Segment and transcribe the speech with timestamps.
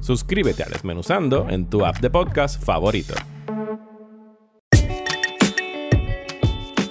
[0.00, 3.14] Suscríbete a Desmenuzando en tu app de podcast favorito.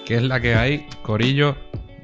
[0.06, 1.56] ¿Qué es la que hay, Corillo?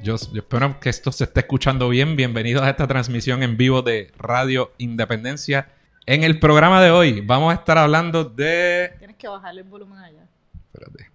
[0.02, 2.16] Yo, yo espero que esto se esté escuchando bien.
[2.16, 5.70] Bienvenidos a esta transmisión en vivo de Radio Independencia.
[6.06, 8.94] En el programa de hoy vamos a estar hablando de...
[8.98, 10.26] Tienes que bajarle el volumen allá.
[10.72, 11.10] Espérate.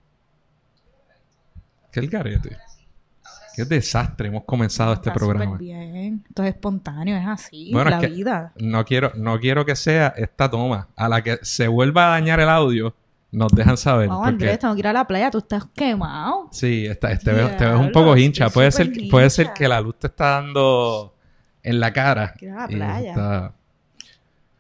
[1.91, 2.57] ¿Qué es el garete?
[3.59, 5.58] Qué desastre hemos comenzado este programa.
[5.58, 6.23] bien.
[6.30, 7.72] Esto es espontáneo, es así.
[7.73, 8.54] Bueno, la es que vida.
[8.58, 10.88] No quiero, no quiero que sea esta toma.
[10.95, 12.95] A la que se vuelva a dañar el audio,
[13.32, 14.08] nos dejan saber.
[14.08, 15.30] Vamos, porque- Andrés, tengo que ir a la playa.
[15.30, 16.48] Tú estás quemado.
[16.51, 18.49] Sí, está, te, veo, te ves un Diablo, poco hincha.
[18.49, 21.13] Puede ser, puede ser que la luz te está dando
[21.62, 22.34] en la cara.
[22.38, 23.10] Quiero ir a la playa.
[23.10, 23.54] está-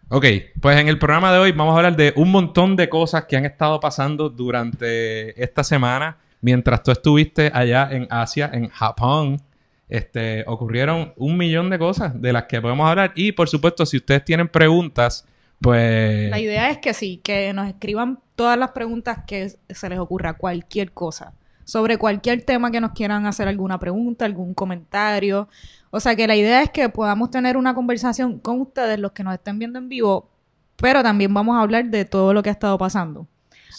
[0.09, 0.25] Ok,
[0.59, 3.37] pues en el programa de hoy vamos a hablar de un montón de cosas que
[3.37, 6.17] han estado pasando durante esta semana.
[6.41, 9.41] Mientras tú estuviste allá en Asia, en Japón,
[9.89, 13.11] este, ocurrieron un millón de cosas de las que podemos hablar.
[13.15, 15.25] Y por supuesto, si ustedes tienen preguntas,
[15.59, 16.29] pues...
[16.29, 20.33] La idea es que sí, que nos escriban todas las preguntas que se les ocurra,
[20.37, 21.33] cualquier cosa.
[21.65, 25.49] Sobre cualquier tema que nos quieran hacer alguna pregunta, algún comentario.
[25.91, 29.23] O sea que la idea es que podamos tener una conversación con ustedes, los que
[29.23, 30.29] nos estén viendo en vivo,
[30.77, 33.27] pero también vamos a hablar de todo lo que ha estado pasando.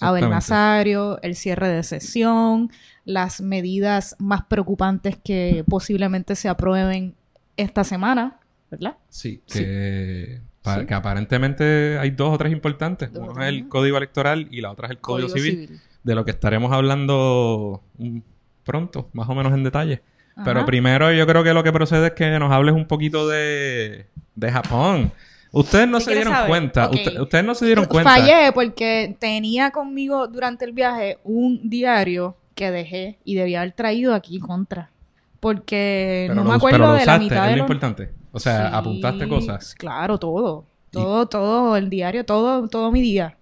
[0.00, 0.28] Abel.
[0.30, 2.70] Nazario, el cierre de sesión,
[3.04, 7.14] las medidas más preocupantes que posiblemente se aprueben
[7.56, 8.38] esta semana,
[8.70, 8.96] ¿verdad?
[9.08, 9.58] Sí, Sí.
[9.60, 10.86] que, pa- Sí.
[10.86, 13.10] que aparentemente hay dos o tres importantes.
[13.14, 15.80] Uno es el código electoral y la otra es el código, Código civil, civil.
[16.04, 17.82] de lo que estaremos hablando
[18.64, 20.02] pronto, más o menos en detalle.
[20.44, 24.06] Pero primero yo creo que lo que procede es que nos hables un poquito de,
[24.36, 25.12] de Japón.
[25.52, 26.48] Ustedes no ¿Qué se dieron saber?
[26.48, 28.10] cuenta, usted- ustedes no se dieron cuenta.
[28.10, 34.14] Fallé porque tenía conmigo durante el viaje un diario que dejé y debía haber traído
[34.14, 34.90] aquí contra.
[35.40, 37.62] Porque Pero no lo me acuerdo pero lo de la usaste, mitad es de lo
[37.62, 38.10] importante.
[38.32, 39.74] O sea, Sí, apuntaste cosas.
[39.74, 40.66] Claro, todo.
[40.90, 43.36] Todo, todo, el diario, todo, todo mi día.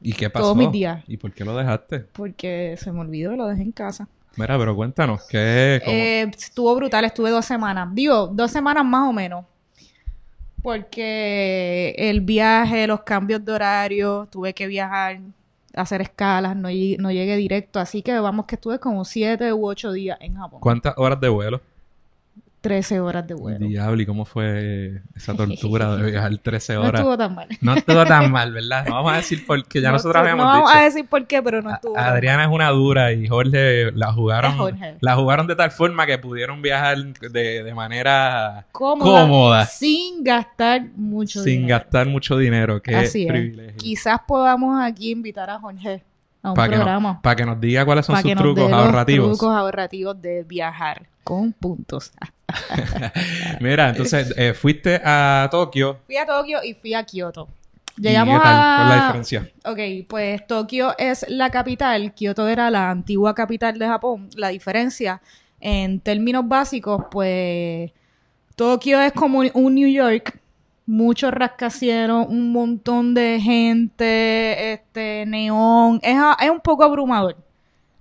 [0.00, 0.44] ¿Y qué pasó?
[0.46, 1.02] Todos mis días.
[1.06, 2.00] ¿Y por qué lo dejaste?
[2.00, 4.08] Porque se me olvidó y lo dejé en casa.
[4.36, 5.80] Mira, pero cuéntanos, ¿qué?
[5.84, 7.88] cómo- Eh, estuvo brutal, estuve dos semanas.
[7.92, 9.44] Digo, dos semanas más o menos.
[10.68, 15.18] Porque el viaje, los cambios de horario, tuve que viajar,
[15.72, 16.68] hacer escalas, no,
[16.98, 17.80] no llegué directo.
[17.80, 20.60] Así que vamos que estuve como siete u ocho días en Japón.
[20.60, 21.62] ¿Cuántas horas de vuelo?
[22.68, 23.66] Trece horas de vuelo.
[23.66, 26.94] Diablo, ¿y cómo fue esa tortura de viajar 13 No horas?
[27.00, 27.48] estuvo tan mal.
[27.62, 28.84] No estuvo tan mal, ¿verdad?
[28.86, 30.78] No vamos a decir por qué, ya No nosotros habíamos No vamos dicho.
[30.78, 31.96] a decir por qué, pero no estuvo.
[31.98, 34.96] Adriana es una dura y Jorge la jugaron, Jorge.
[35.00, 39.66] la jugaron de tal forma que pudieron viajar de, de manera Cómoda, cómoda.
[39.66, 41.68] Sin gastar mucho sin dinero.
[41.78, 42.82] gastar mucho dinero.
[42.82, 43.28] Qué Así es.
[43.28, 43.76] privilegio.
[43.78, 46.04] Quizás podamos aquí invitar a Jorge
[46.42, 47.20] a un Para que, programa.
[47.22, 49.38] para que nos diga cuáles son para sus que nos trucos ahorrativos.
[49.38, 52.12] trucos ahorrativos de viajar con puntos.
[53.60, 56.00] Mira, entonces eh, fuiste a Tokio.
[56.06, 57.48] Fui a Tokio y fui a Kioto.
[57.96, 58.56] ¿Y Llegamos qué tal?
[58.56, 58.76] a...
[58.76, 59.50] ¿Cuál es la diferencia?
[59.64, 64.28] Ok, pues Tokio es la capital, Kioto era la antigua capital de Japón.
[64.36, 65.20] La diferencia
[65.60, 67.90] en términos básicos, pues
[68.54, 70.40] Tokio es como un New York,
[70.86, 77.36] muchos rascacielos, un montón de gente, este neón, es, es un poco abrumador.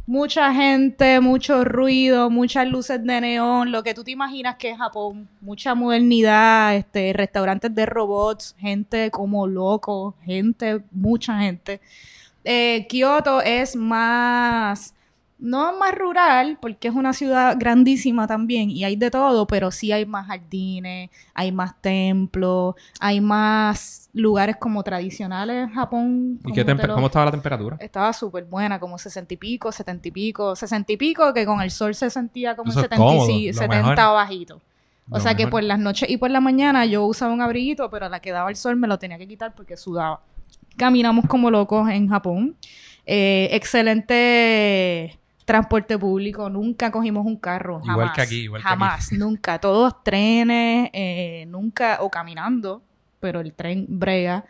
[0.08, 4.78] Mucha gente, mucho ruido, muchas luces de neón, lo que tú te imaginas que es
[4.78, 11.82] Japón, mucha modernidad, este, restaurantes de robots, gente como loco, gente, mucha gente.
[12.46, 14.94] Eh, Kioto es más,
[15.40, 19.92] no más rural, porque es una ciudad grandísima también y hay de todo, pero sí
[19.92, 26.40] hay más jardines, hay más templos, hay más lugares como tradicionales en Japón.
[26.46, 27.78] ¿Y qué lo- cómo estaba la temperatura?
[27.80, 31.62] estaba súper buena, como 60 y pico, 70 y pico, 60 y pico, que con
[31.62, 34.14] el sol se sentía como en es 70, cómodo, y- lo 70 mejor.
[34.16, 34.56] bajito.
[35.10, 37.90] O Lo sea que por las noches y por la mañana yo usaba un abriguito,
[37.90, 40.20] pero a la que daba el sol me lo tenía que quitar porque sudaba.
[40.76, 42.56] Caminamos como locos en Japón.
[43.06, 45.18] Eh, excelente
[45.48, 46.50] transporte público.
[46.50, 47.80] Nunca cogimos un carro.
[47.82, 48.16] Igual jamás.
[48.16, 49.60] que aquí, igual que Jamás, nunca.
[49.60, 52.84] Todos trenes, eh, nunca, o caminando,
[53.22, 54.44] pero el tren brega.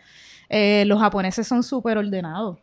[0.49, 2.57] Eh, los japoneses son súper ordenados.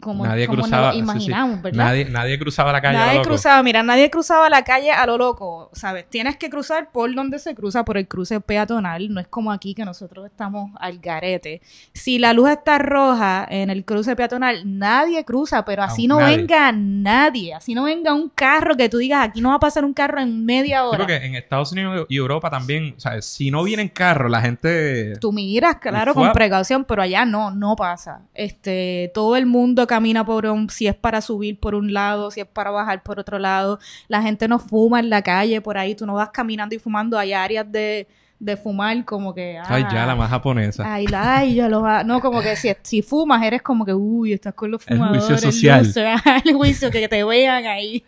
[0.00, 0.88] Como, Nadie como cruzaba.
[0.88, 1.10] nos sí, lo sí.
[1.12, 1.84] imaginamos, ¿verdad?
[1.84, 2.96] Nadie, nadie cruzaba la calle.
[2.96, 3.28] a lo Nadie loco.
[3.30, 6.04] cruzaba, mira, nadie cruzaba la calle a lo loco, ¿sabes?
[6.10, 9.12] Tienes que cruzar por donde se cruza, por el cruce peatonal.
[9.12, 11.62] No es como aquí que nosotros estamos al garete.
[11.94, 16.36] Si la luz está roja en el cruce peatonal, nadie cruza, pero así no nadie.
[16.36, 17.54] venga nadie.
[17.54, 20.20] Así no venga un carro que tú digas, aquí no va a pasar un carro
[20.20, 20.98] en media hora.
[20.98, 25.14] porque en Estados Unidos y Europa también, o sea, si no vienen carros, la gente...
[25.20, 28.20] Tú miras, claro, con precaución, pero allá no, no pasa.
[28.34, 32.40] Este, todo el mundo camina por un, si es para subir por un lado, si
[32.40, 33.78] es para bajar por otro lado.
[34.08, 37.18] La gente no fuma en la calle por ahí, tú no vas caminando y fumando.
[37.18, 38.06] Hay áreas de,
[38.38, 39.58] de fumar como que.
[39.66, 40.84] Ay, ya, ah, la más japonesa.
[40.86, 42.04] Ay, la- ay, ya lo va.
[42.04, 45.24] No, como que si, si fumas, eres como que, uy, estás con los El fumadores.
[45.24, 45.92] juicio social.
[46.14, 48.04] Ajá, el juicio, que te vean ahí.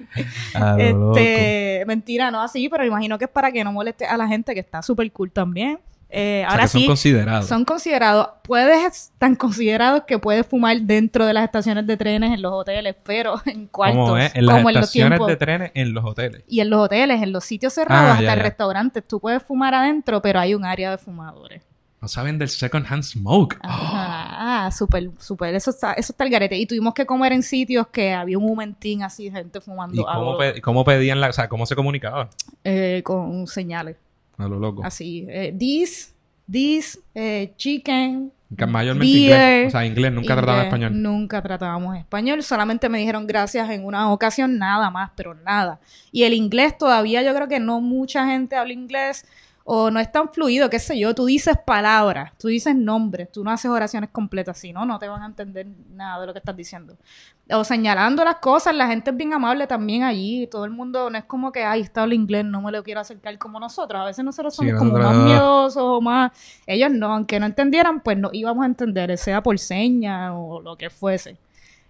[0.55, 1.19] A lo loco.
[1.19, 4.55] Este, mentira, no así, pero imagino que es para que no moleste a la gente
[4.55, 5.79] que está súper cool también.
[6.11, 7.47] Eh, O sea, ahora que son sí, considerados.
[7.47, 12.41] son considerados, puedes, tan considerados que puedes fumar dentro de las estaciones de trenes, en
[12.41, 15.27] los hoteles, pero en cuartos, Como es, en las como en los estaciones tiempos.
[15.29, 16.45] de trenes, en los hoteles.
[16.49, 18.43] Y en los hoteles, en los sitios cerrados, Ah, hasta ya, en ya.
[18.43, 21.63] restaurantes, tú puedes fumar adentro, pero hay un área de fumadores.
[22.01, 23.59] No saben del second hand smoke.
[23.61, 26.57] Ajá, ah, súper, súper, eso está, eso está el garete.
[26.57, 30.11] Y tuvimos que comer en sitios que había un momentín así, gente fumando ¿Y cómo,
[30.11, 31.29] algo, pe- cómo pedían la...
[31.29, 32.29] O sea, cómo se comunicaban?
[32.65, 33.97] eh, con señales.
[34.39, 34.85] A lo loco.
[34.85, 36.15] Así, eh, this,
[36.51, 39.67] this, eh, chicken, Que Mayormente beer, inglés.
[39.67, 40.13] O sea, inglés.
[40.13, 40.65] Nunca inglés.
[40.65, 41.03] español.
[41.03, 42.43] Nunca tratábamos español.
[42.43, 45.81] Solamente me dijeron gracias en una ocasión, nada más, pero nada.
[46.13, 49.27] Y el inglés todavía yo creo que no mucha gente habla inglés
[49.71, 51.15] o no es tan fluido, qué sé yo.
[51.15, 55.09] Tú dices palabras, tú dices nombres, tú no haces oraciones completas, si no, no te
[55.09, 56.97] van a entender nada de lo que estás diciendo.
[57.51, 60.47] O señalando las cosas, la gente es bien amable también allí.
[60.47, 63.01] Todo el mundo no es como que, ay, está el inglés, no me lo quiero
[63.01, 64.01] acercar como nosotros.
[64.01, 66.33] A veces nosotros Sí, somos como nosotros más miedosos o más.
[66.67, 70.79] Ellos no, aunque no entendieran, pues no íbamos a entender, sea por seña o lo
[70.79, 71.37] que fuese.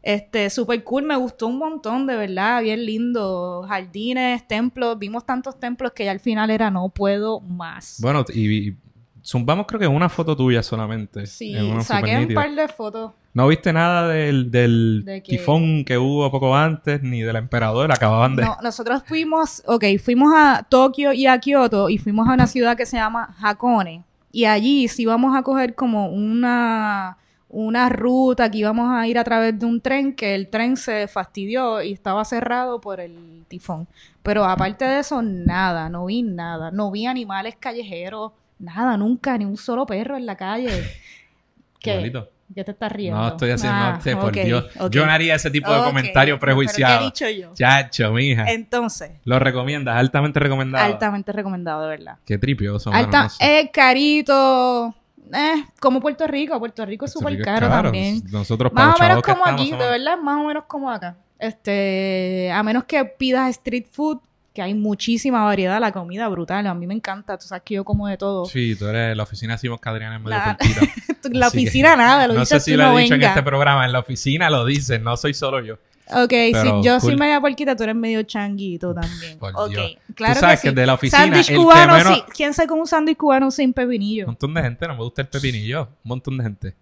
[0.03, 3.65] Este, super cool, me gustó un montón, de verdad, bien lindo.
[3.69, 7.99] Jardines, templos, vimos tantos templos que ya al final era no puedo más.
[8.01, 8.77] Bueno, y, y
[9.25, 11.27] zumbamos creo que una foto tuya solamente.
[11.27, 13.13] sí, saqué un par de fotos.
[13.35, 17.93] ¿No viste nada del, del tifón que hubo poco antes, ni del emperador?
[17.93, 18.43] Acababan de...
[18.43, 22.77] No, nosotros fuimos, ok, fuimos a Tokio y a Kioto y fuimos a una ciudad
[22.77, 24.03] que se llama Hakone.
[24.33, 27.17] Y allí sí íbamos a coger como una,
[27.51, 31.09] una ruta que íbamos a ir a través de un tren que el tren se
[31.09, 33.87] fastidió y estaba cerrado por el tifón.
[34.23, 36.71] Pero aparte de eso, nada, no vi nada.
[36.71, 40.85] No vi animales callejeros, nada, nunca, ni un solo perro en la calle.
[41.81, 42.13] Qué.
[42.55, 43.21] ¿Qué te estás riendo?
[43.21, 43.79] No, estoy haciendo...
[43.79, 44.65] Ah, sé, por Dios.
[44.91, 47.05] Yo no haría ese tipo de Ok, comentarios pero ¿qué he prejuiciados.
[47.05, 47.53] dicho yo?
[47.53, 48.51] Chacho, mija.
[48.51, 50.83] Entonces, Lo recomiendas, altamente recomendado.
[50.83, 52.17] altamente recomendado, de verdad.
[52.25, 54.95] Qué tripioso, Alta, es carito,
[55.35, 56.59] eh, como Puerto Rico.
[56.59, 58.23] Puerto Rico es súper es caro, también.
[58.31, 61.17] Nosotros Más o menos que como aquí, somos- de verdad, más o menos como acá.
[61.39, 64.19] Este, a menos que pidas street food,
[64.55, 66.67] que hay muchísima variedad, la comida brutal.
[66.67, 68.45] A mí me encanta, tú sabes que yo como de todo.
[68.47, 70.57] Sí, tú eres la oficina de Simón Cadriana en medio La-
[71.31, 73.85] la que- oficina nada, lo no sé si lo no he dicho en este programa.
[73.87, 75.79] En la oficina lo dicen, no soy solo yo.
[76.11, 77.19] Ok, Pero si yo soy cool.
[77.21, 79.39] media porquita, tú eres medio changuito también.
[79.39, 79.97] por ok, Dios.
[80.15, 80.75] claro Tú sabes que, que sí.
[80.77, 82.23] de la oficina, Sándwich que cubano, menos- sí.
[82.35, 84.27] ¿Quién sabe cómo un sándwich cubano sin Un pepinillo?
[84.27, 85.83] montón de gente, no me gusta el pepinillo.
[86.05, 86.75] Un montón de gente.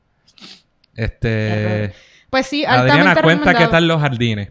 [0.95, 1.93] Este...
[2.31, 3.71] Pues sí, Adriana, cuenta qué recomendado.
[3.71, 4.49] tal los jardines.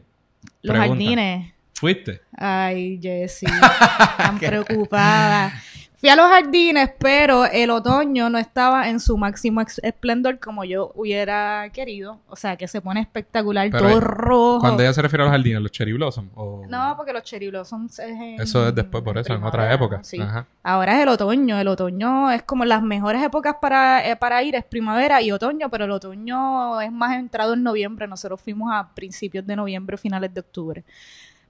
[0.61, 1.03] Los Pregunta.
[1.03, 1.53] jardines.
[1.73, 2.21] ¿Fuiste?
[2.37, 3.47] Ay, Jessie,
[4.17, 5.53] tan preocupada.
[5.97, 10.91] Fui a los jardines, pero el otoño no estaba en su máximo esplendor como yo
[10.95, 12.19] hubiera querido.
[12.27, 14.59] O sea, que se pone espectacular, Pero, todo eh, rojo.
[14.59, 16.29] Cuando ella se refiere a los jardines, los cherry blossom.
[16.35, 16.65] O...
[16.67, 20.03] No, porque los cherry blossoms es en Eso es después, por eso, en otra época.
[20.03, 20.19] sí.
[20.19, 20.45] Ajá.
[20.63, 21.59] Ahora es el otoño.
[21.59, 25.69] El otoño es como las mejores épocas para, eh, para ir, es primavera y otoño,
[25.69, 28.07] pero el otoño es más entrado en noviembre.
[28.07, 30.83] Nosotros fuimos a principios de noviembre, finales de octubre.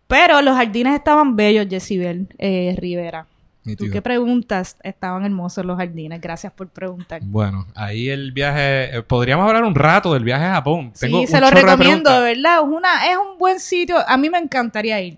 [0.07, 3.25] Pero los jardines estaban bellos, Jessibel eh, Rivera.
[3.77, 4.77] ¿Tú qué preguntas?
[4.83, 6.21] Estaban hermosos los jardines.
[6.21, 7.21] Gracias por preguntar.
[7.23, 8.97] Bueno, ahí el viaje...
[8.97, 10.93] eh, podríamos hablar un rato del viaje a Japón.
[10.99, 12.59] Tengo sí, se lo recomiendo, de, verdad.
[12.59, 13.97] Es, una, es un buen sitio.
[14.07, 15.17] A mí me encantaría ir.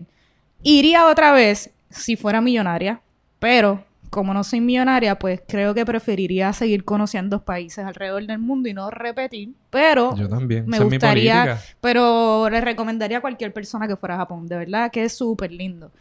[0.64, 3.02] Iría otra vez si fuera millonaria,
[3.40, 8.70] pero como no soy millonaria, pues creo que preferiría seguir conociendo países alrededor del mundo
[8.70, 9.54] y no repetir.
[9.70, 10.66] Pero Yo también.
[10.66, 14.48] me Esa gustaría, pero le recomendaría a cualquier persona que fuera a Japón.
[14.48, 15.92] De verdad que es súper lindo.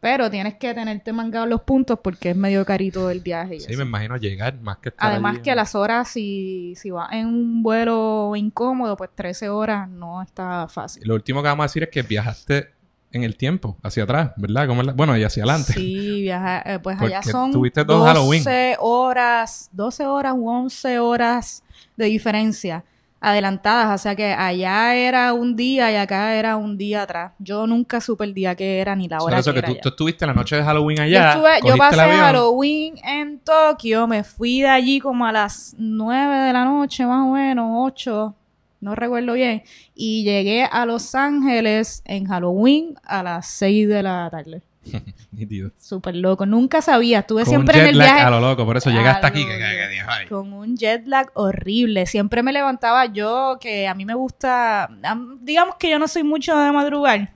[0.00, 3.56] Pero tienes que tenerte mangado los puntos porque es medio carito el viaje.
[3.56, 3.78] y Sí, eso.
[3.82, 5.42] me imagino llegar más que estar Además allí.
[5.42, 10.22] que a las horas, si, si vas en un vuelo incómodo, pues 13 horas no
[10.22, 11.02] está fácil.
[11.04, 12.70] Lo último que vamos a decir es que viajaste
[13.10, 14.68] en el tiempo, hacia atrás, ¿verdad?
[14.68, 15.72] ¿Cómo es la- Bueno, y hacia adelante.
[15.72, 18.44] Sí, viaja, eh, pues allá son tuviste dos 12 Halloween.
[18.80, 21.64] horas, 12 horas u 11 horas
[21.96, 22.84] de diferencia.
[23.20, 27.32] Adelantadas, o sea que allá era un día y acá era un día atrás.
[27.38, 29.72] Yo nunca supe el día que era ni la hora Por eso que que tú,
[29.72, 29.80] allá.
[29.80, 31.32] tú estuviste la noche de Halloween Yo, allá.
[31.32, 31.96] estuve- yo pasé.
[31.96, 37.26] Halloween en Tokio, me fui de allí como a las 9 de la noche, más
[37.26, 38.34] o menos, 8,
[38.80, 44.28] no recuerdo bien, y llegué a Los Ángeles en Halloween a las 6 de la
[44.30, 44.62] tarde.
[45.78, 48.40] Súper loco, nunca sabía, estuve Con siempre un en jet el lag viaje a lo
[48.40, 49.44] loco, por eso llegaste a aquí.
[49.44, 52.06] que- que- que- con un jet lag horrible.
[52.06, 56.22] Siempre me levantaba yo, que a mí me gusta, am- digamos que yo no soy
[56.24, 57.32] mucho de madrugar.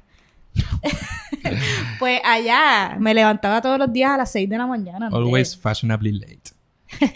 [1.98, 5.08] pues allá me levantaba todos los días a las 6 de la mañana.
[5.08, 5.16] ¿no?
[5.16, 6.42] Always fashionably late.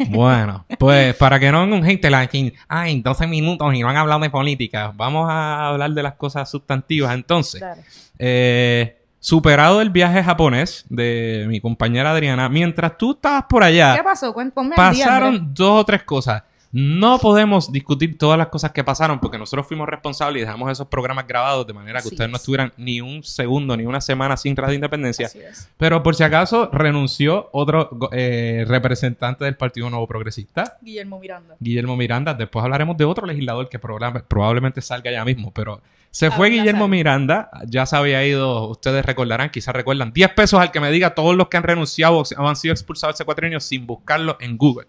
[0.08, 3.90] Bueno, pues para que no venga un gente like, ay, en 12 minutos y no
[3.90, 7.14] han hablado de política, vamos a hablar de las cosas sustantivas.
[7.14, 7.82] Entonces, Dale.
[8.18, 8.96] eh,
[9.26, 14.32] superado el viaje japonés de mi compañera Adriana, mientras tú estabas por ¿Qué allá, pasó?
[14.76, 15.04] Andrés.
[15.04, 16.44] pasaron dos o tres cosas.
[16.72, 20.88] No podemos discutir todas las cosas que pasaron porque nosotros fuimos responsables y dejamos esos
[20.88, 22.42] programas grabados de manera que Así ustedes no es.
[22.42, 25.26] estuvieran ni un segundo ni una semana sin Radio Independencia.
[25.26, 25.70] Así es.
[25.78, 31.54] Pero por si acaso renunció otro eh, representante del Partido Nuevo Progresista, Guillermo Miranda.
[31.60, 32.34] Guillermo Miranda.
[32.34, 35.80] Después hablaremos de otro legislador que proba- probablemente salga ya mismo, pero
[36.10, 36.88] se fue Guillermo.
[36.88, 41.14] Miranda, ya se había ido, ustedes recordarán, quizás recuerdan, 10 pesos al que me diga
[41.14, 44.56] todos los que han renunciado o han sido expulsados hace cuatro años sin buscarlo en
[44.56, 44.86] Google.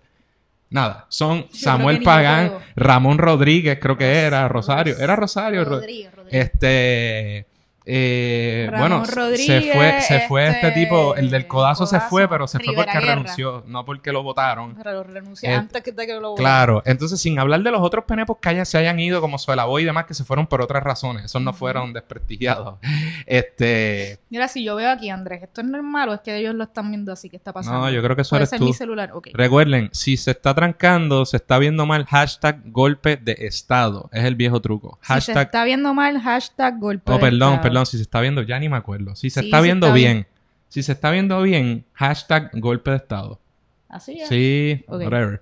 [0.70, 2.52] Nada, son Samuel Pagán.
[2.76, 6.46] Ramón Rodríguez, creo que era, Rosario, era Rosario, Ro- Rodríguez, Rodríguez.
[6.54, 7.46] este.
[7.90, 12.28] Eh, bueno, Rodríguez, se fue, se fue este, este, tipo, el del codazo, se fue,
[12.28, 13.16] pero se fue porque Guerra.
[13.16, 14.76] renunció, no porque lo votaron.
[14.76, 17.82] Pero lo renuncié Eh, antes que, de que lo Claro, entonces sin hablar de los
[17.82, 20.62] otros penepos que hayan- se hayan ido, como Suelavoy y demás, que se fueron por
[20.62, 22.76] otras razones, esos no fueron desprestigiados.
[23.26, 26.64] Este, Mira, si yo veo aquí, Andrés, ¿esto es normal o es que ellos lo
[26.66, 27.30] están viendo así?
[27.30, 27.80] ¿Qué está pasando?
[27.82, 28.64] no, yo creo que eso eres tú.
[28.66, 29.12] mi celular.
[29.34, 34.36] Recuerden, si se está trancando, se está viendo mal, hashtag golpe de estado, es el
[34.36, 34.98] viejo truco.
[35.02, 37.62] Si se Hashtag está viendo mal, hashtag golpe Oh, de perdón, estado.
[37.62, 39.16] perdón, si se está viendo, ya ni me acuerdo.
[39.16, 40.28] Si se Sí, está se viendo está bien,
[40.70, 43.40] si se está viendo bien, hashtag golpe de estado.
[43.90, 44.28] Así es.
[44.28, 45.42] Sí, whatever.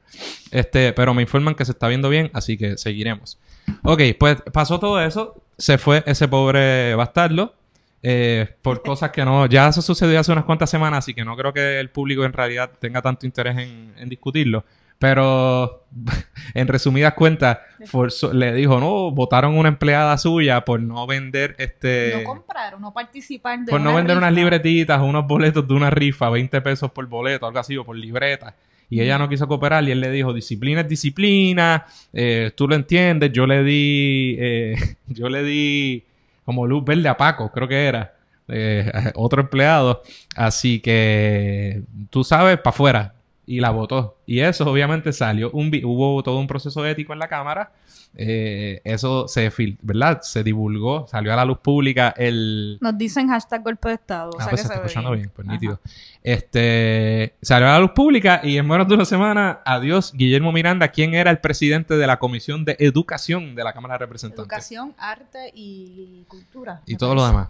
[0.51, 3.39] Este, pero me informan que se está viendo bien, así que seguiremos.
[3.83, 7.55] Ok, pues pasó todo eso, se fue ese pobre bastardo.
[8.03, 11.35] eh, por cosas que no, ya eso sucedió hace unas cuantas semanas, así que no
[11.35, 14.63] creo que el público en realidad tenga tanto interés en, en discutirlo.
[14.99, 15.83] Pero
[16.53, 22.13] en resumidas cuentas, forzó- le dijo, no, votaron una empleada suya por no vender este.
[22.17, 25.73] No comprar o no participar de Por no una vender unas libretitas unos boletos de
[25.73, 28.55] una rifa, 20 pesos por boleto, algo así, o por libreta.
[28.89, 32.75] Y ella no quiso cooperar y él le dijo, disciplina es disciplina, eh, tú lo
[32.75, 34.75] entiendes, yo le di, eh,
[35.07, 36.03] yo le di
[36.45, 38.13] como luz verde a Paco, creo que era,
[38.47, 40.03] eh, otro empleado.
[40.35, 43.14] Así que, tú sabes, para afuera.
[43.47, 44.17] Y la votó.
[44.25, 47.71] Y eso obviamente salió, un hubo todo un proceso ético en la Cámara.
[48.17, 50.21] Eh, eso se, ¿verdad?
[50.21, 52.77] Se divulgó, salió a la luz pública el...
[52.81, 54.29] Nos dicen hashtag golpe de estado.
[54.31, 55.53] o Ah, sea pues que se está escuchando bien, pues Ajá.
[55.53, 55.79] nítido.
[56.23, 60.87] Este salió a la luz pública y en menos de una semana, adiós, Guillermo Miranda,
[60.87, 64.45] quien era el presidente de la Comisión de Educación de la Cámara de Representantes.
[64.45, 66.81] Educación, arte y cultura.
[66.85, 67.49] Y todo lo demás.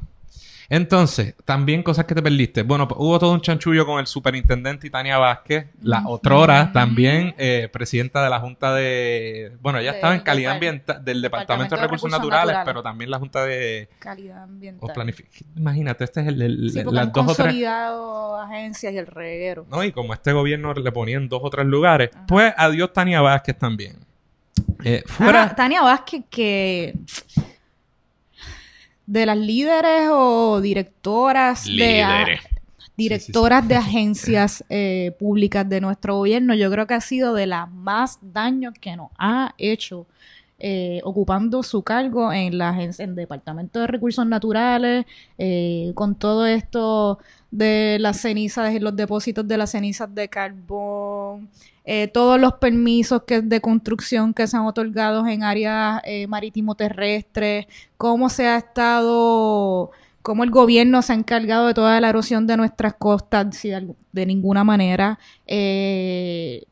[0.69, 2.63] Entonces, también cosas que te perdiste.
[2.63, 7.69] Bueno, pues, hubo todo un chanchullo con el superintendente Tania Vázquez, la otrora también eh,
[7.71, 9.51] presidenta de la Junta de...
[9.61, 12.65] Bueno, ella De- estaba en calidad ambiental del Departamento Departamento de de Recursos, Naturales, Naturales.
[12.65, 13.89] pero también la Junta de...
[13.99, 14.89] Calidad o ambiental.
[14.95, 17.37] planific- Imagínate, este es el, el- Sí, las han dos o tres...
[17.37, 19.65] consolidado agencias y el reguero.
[19.69, 19.83] ¿no?
[19.83, 22.25] Y como este gobierno le ponía en dos o tres lugares, Ajá.
[22.27, 23.97] pues adiós Tania Vázquez también.
[24.83, 25.43] Eh, fuera...
[25.43, 26.95] Ah, Tania Vázquez, que
[29.07, 32.39] de las líderes o directoras de
[32.97, 37.69] directoras de agencias eh, públicas de nuestro gobierno, yo creo que ha sido de las
[37.69, 40.07] más daños que nos ha hecho
[40.57, 45.05] eh, ocupando su cargo en la en el Departamento de Recursos Naturales,
[45.37, 47.19] eh, con todo esto
[47.51, 51.49] de las cenizas y los depósitos de las cenizas de carbón,
[51.85, 57.67] eh, todos los permisos que, de construcción que se han otorgado en áreas eh, marítimo-terrestres,
[57.97, 62.57] cómo se ha estado, cómo el gobierno se ha encargado de toda la erosión de
[62.57, 65.19] nuestras costas, si de, de ninguna manera.
[65.45, 66.65] Eh,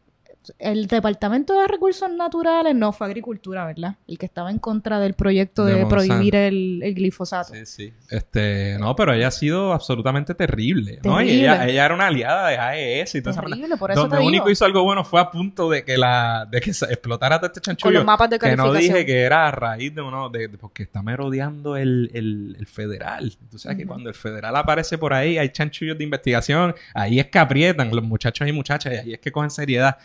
[0.60, 3.96] el Departamento de Recursos Naturales no fue Agricultura, ¿verdad?
[4.08, 7.54] El que estaba en contra del proyecto De prohibir el, el glifosato.
[7.54, 7.94] Sí, sí.
[8.10, 11.22] Este, no, pero ella ha sido absolutamente terrible, ¿no?
[11.22, 11.40] Y Terrible.
[11.42, 14.44] ella, ella era una aliada de AES y esa Terrible, por eso Donde te único
[14.46, 14.52] digo.
[14.52, 17.60] hizo algo bueno fue a punto de que la de que se explotara todo este
[17.62, 17.94] Con chanchullo.
[18.00, 20.84] los mapas de que no dije que era a raíz de uno de, de- porque
[20.84, 23.34] está merodeando el, el, el federal.
[23.50, 27.28] Tú sabes que cuando el federal aparece por ahí hay chanchullos de investigación, ahí es
[27.28, 29.98] que aprietan los muchachos y muchachas y ahí es que cogen seriedad.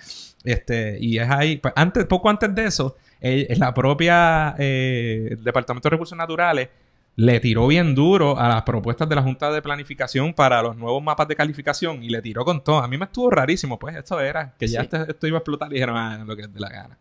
[0.48, 5.44] Este, y es ahí, pues, antes, poco antes de eso, eh, la propia eh, el
[5.44, 6.68] Departamento de Recursos Naturales
[7.16, 11.02] le tiró bien duro a las propuestas de la Junta de Planificación para los nuevos
[11.02, 12.78] mapas de calificación y le tiró con todo.
[12.78, 14.84] A mí me estuvo rarísimo, pues esto era, que ya Sí.
[14.86, 16.96] esto, esto iba a explotar y dijeron, ah, lo que es de la gana.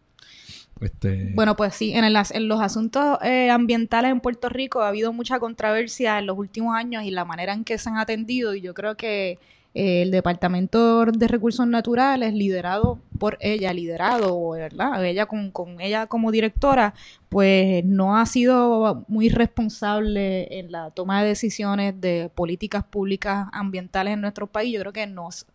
[0.81, 4.89] Este, Bueno, pues sí, en, el en los asuntos eh, ambientales en Puerto Rico ha
[4.89, 8.55] habido mucha controversia en los últimos años y la manera en que se han atendido
[8.55, 9.39] y yo creo que
[9.77, 15.05] el Departamento de Recursos Naturales, liderado por ella, liderado, ¿verdad?
[15.05, 16.95] Ella con, con ella como directora,
[17.29, 24.15] pues no ha sido muy responsable en la toma de decisiones de políticas públicas ambientales
[24.15, 24.73] en nuestro país.
[24.73, 25.45] Yo creo que nos...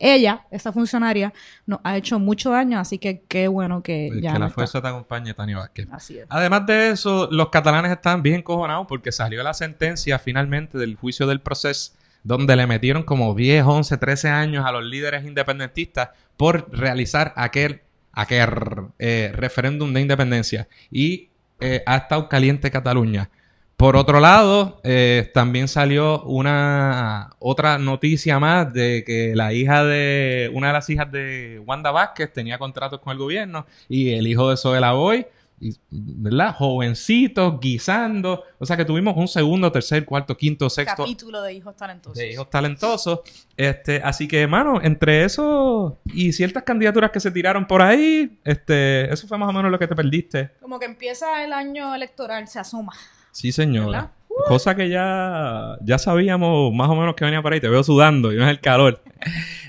[0.00, 1.32] Ella, esa funcionaria,
[1.66, 4.46] nos ha hecho mucho daño, así que qué bueno que pues, ya que no la
[4.46, 4.54] está.
[4.54, 5.88] fuerza te acompañe, Tania Vázquez.
[5.90, 6.26] Así es.
[6.28, 11.26] Además de eso, los catalanes están bien cojonados porque salió la sentencia finalmente del juicio
[11.26, 11.92] del proceso
[12.22, 17.80] donde le metieron como 10, 11, 13 años a los líderes independentistas por realizar aquel,
[18.12, 18.48] aquel
[18.98, 20.68] eh, referéndum de independencia.
[20.90, 21.28] Y
[21.60, 23.30] eh, ha estado caliente Cataluña.
[23.78, 30.50] Por otro lado, eh, también salió una otra noticia más de que la hija de
[30.52, 34.50] una de las hijas de Wanda Vázquez tenía contratos con el gobierno y el hijo
[34.50, 35.28] de Zoela Boy,
[35.90, 36.54] ¿verdad?
[36.54, 38.44] Jovencitos, guisando.
[38.58, 42.18] O sea que tuvimos un segundo, tercer, cuarto, quinto, sexto Capítulo de hijos talentosos.
[42.18, 43.20] de hijos talentosos.
[43.56, 49.12] Este, así que, hermano, entre eso y ciertas candidaturas que se tiraron por ahí, este,
[49.12, 50.50] eso fue más o menos lo que te perdiste.
[50.60, 52.92] Como que empieza el año electoral, se asoma.
[53.32, 53.86] Sí, señora.
[53.86, 54.10] ¿Verdad?
[54.46, 57.60] Cosa que ya, ya sabíamos más o menos que venía por ahí.
[57.60, 59.02] Te veo sudando y no es el calor.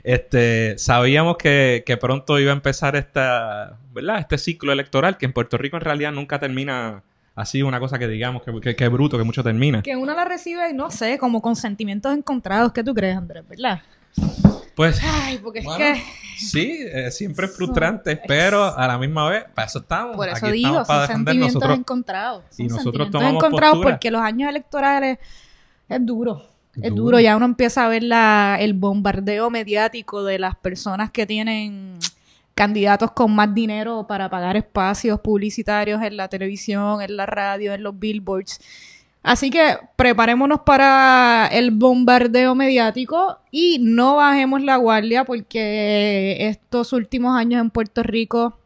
[0.04, 4.20] Este, sabíamos que, que pronto iba a empezar esta, ¿verdad?
[4.20, 7.04] Este ciclo electoral que en Puerto Rico en realidad nunca termina
[7.36, 9.82] así una cosa que digamos que, que, que bruto, que mucho termina.
[9.82, 12.72] Que uno la recibe, no sé, como con sentimientos encontrados.
[12.72, 13.44] ¿Qué tú crees, Andrés?
[13.48, 13.82] ¿Verdad?
[14.76, 16.04] Pues Ay, porque Bueno, es que...
[16.38, 20.16] sí, eh, siempre es frustrante, pero a la misma vez, para eso estamos.
[20.16, 21.80] Por eso Aquí digo, estamos para son sentimientos nosotros.
[21.80, 22.44] encontrados.
[22.50, 23.96] Son y nosotros tomamos encontrados postura.
[23.96, 25.18] porque los años electorales
[25.90, 26.46] es duro.
[26.76, 26.96] Es Duro.
[27.04, 27.20] duro.
[27.20, 31.98] Ya uno empieza a ver la, el bombardeo mediático de las personas que tienen
[32.54, 37.84] candidatos con más dinero para pagar espacios publicitarios en la televisión, en la radio, en
[37.84, 38.60] los billboards.
[39.22, 47.38] Así que preparémonos para el bombardeo mediático y no bajemos la guardia porque estos últimos
[47.38, 48.58] años en Puerto Rico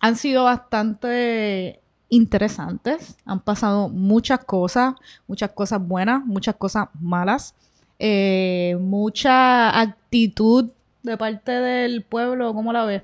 [0.00, 3.16] han sido bastante interesantes.
[3.24, 4.94] Han pasado muchas cosas,
[5.28, 7.54] muchas cosas buenas, muchas cosas malas,
[7.98, 10.70] eh, mucha actitud
[11.02, 13.02] de parte del pueblo, ¿cómo la ves?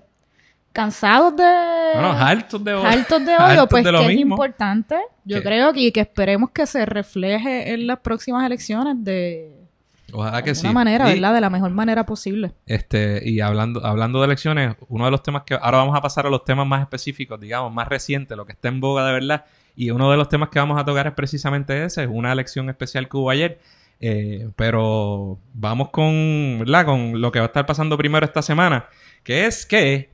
[0.73, 1.43] Cansados de...
[1.95, 4.97] Bueno, hartos de Hartos de odio, hartos pues de que es importante.
[5.25, 9.61] Yo creo que, que esperemos que se refleje en las próximas elecciones de,
[10.13, 10.75] Ojalá de que alguna sí.
[10.75, 11.35] manera, Y, ¿verdad?
[11.35, 12.53] De la mejor manera posible.
[12.67, 16.27] Este, y hablando, hablando de elecciones, uno de los temas que ahora vamos a pasar
[16.27, 19.45] a los temas más específicos, digamos, más recientes, lo que está en boga de verdad.
[19.77, 23.09] Y uno de los temas que vamos a tocar es precisamente ese, una elección especial
[23.09, 23.61] que hubo ayer.
[24.03, 26.87] Eh, pero vamos con, ¿verdad?
[26.87, 28.87] con lo que va a estar pasando primero esta semana,
[29.23, 30.09] que es que,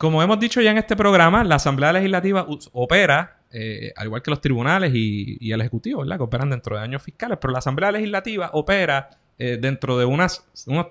[0.00, 4.30] como hemos dicho ya en este programa, la Asamblea Legislativa opera, eh, al igual que
[4.30, 6.16] los tribunales y, el Ejecutivo, ¿verdad?
[6.16, 10.42] que operan dentro de años fiscales, pero la Asamblea Legislativa opera eh, dentro de unas,
[10.66, 10.86] unos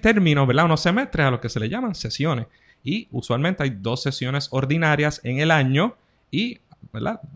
[0.00, 0.66] términos, ¿verdad?
[0.66, 2.46] Unos semestres a los que se le llaman sesiones.
[2.84, 5.96] Y usualmente hay dos sesiones ordinarias en el año
[6.30, 6.60] y.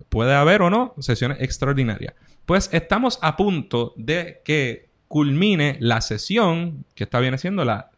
[0.09, 2.15] Puede haber o no sesiones extraordinarias.
[2.47, 7.91] Pues estamos a punto de que culmine la sesión, que está viene siendo la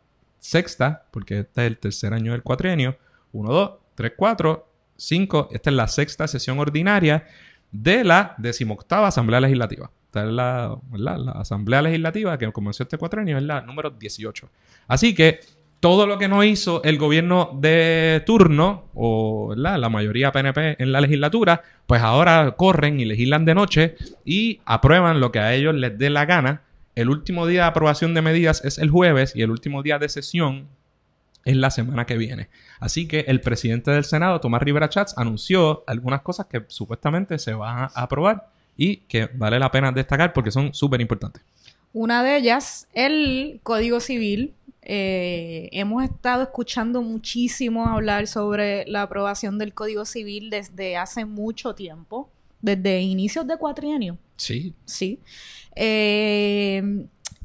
[0.46, 2.96] sexta, porque este es el tercer año del cuatrienio.
[3.32, 5.48] 1, 2, 3, 4, 5.
[5.52, 7.26] Esta es la sexta sesión ordinaria
[7.72, 9.90] de la decimoctava Asamblea Legislativa.
[10.06, 14.48] Esta es la, la Asamblea Legislativa que comenzó este cuatrienio, es la número 18.
[14.86, 15.40] Así que
[15.80, 21.00] todo lo que no hizo el gobierno de turno, o la mayoría PNP en la
[21.00, 25.98] legislatura, pues ahora corren y legislan de noche y aprueban lo que a ellos les
[25.98, 26.62] dé la gana.
[26.96, 30.08] El último día de aprobación de medidas es el jueves y el último día de
[30.08, 30.66] sesión
[31.44, 32.48] es la semana que viene.
[32.80, 37.52] Así que el presidente del Senado, Tomás Rivera Chats, anunció algunas cosas que supuestamente se
[37.52, 41.42] van a aprobar y que vale la pena destacar porque son súper importantes.
[41.92, 44.54] Una de ellas, el Código Civil.
[44.88, 51.74] Eh, hemos estado escuchando muchísimo hablar sobre la aprobación del Código Civil desde hace mucho
[51.74, 52.30] tiempo,
[52.62, 54.16] desde inicios de cuatrienio.
[54.36, 55.20] Sí, Sí.
[55.74, 56.82] Eh,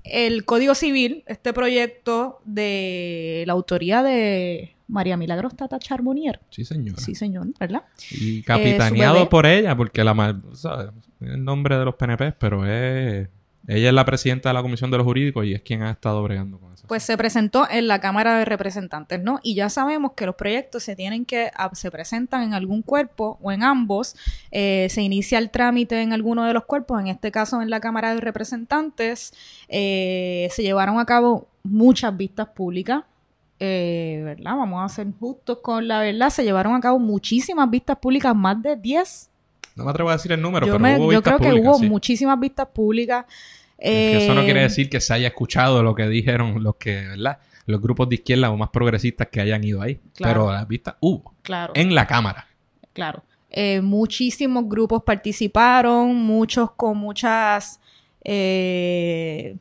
[0.04, 6.39] el Código Civil, este proyecto de la autoría de María Milagros Tata Charbonnier.
[6.49, 6.99] sí, señora.
[6.99, 7.84] Sí, señor, ¿verdad?
[8.10, 9.25] Y Eh, capitaneado bebé.
[9.27, 10.89] por ella, porque la ¿sabes?
[11.21, 13.27] el nombre de los PNP, pero es
[13.67, 16.24] Ella es la presidenta de la Comisión de los Jurídicos y es quien ha estado
[16.24, 16.88] bregando con eso.
[16.88, 19.39] Pues se presentó en la Cámara de Representantes, ¿no?
[19.43, 23.38] Y ya sabemos que los proyectos se tienen que, ah, se presentan en algún cuerpo
[23.41, 24.15] o en ambos,
[24.52, 27.80] eh, se inicia el trámite en alguno de los cuerpos, en este caso en la
[27.80, 29.34] Cámara de Representantes,
[29.69, 33.04] eh, se llevaron a cabo muchas vistas públicas,
[33.60, 34.58] eh, ¿verdad?
[34.58, 38.62] Vamos a ser justos con la verdad, se llevaron a cabo muchísimas vistas públicas, más
[38.62, 39.31] de 10
[39.75, 41.75] no me atrevo a decir el número, yo pero me- hubo yo creo que hubo
[41.79, 41.88] sí.
[41.89, 43.25] muchísimas vistas públicas.
[43.77, 47.39] Eso no Eh, quiere decir que se haya escuchado lo que dijeron los que, ¿verdad?
[47.65, 49.99] Los grupos de izquierda o más progresistas que hayan ido ahí.
[50.15, 50.41] Claro.
[50.45, 51.34] Pero las vistas hubo.
[51.41, 51.73] Claro.
[51.75, 52.47] En la Cámara.
[52.93, 53.23] Claro.
[53.49, 57.79] Eh, muchísimos grupos participaron, muchos con muchas
[58.23, 59.57] eh,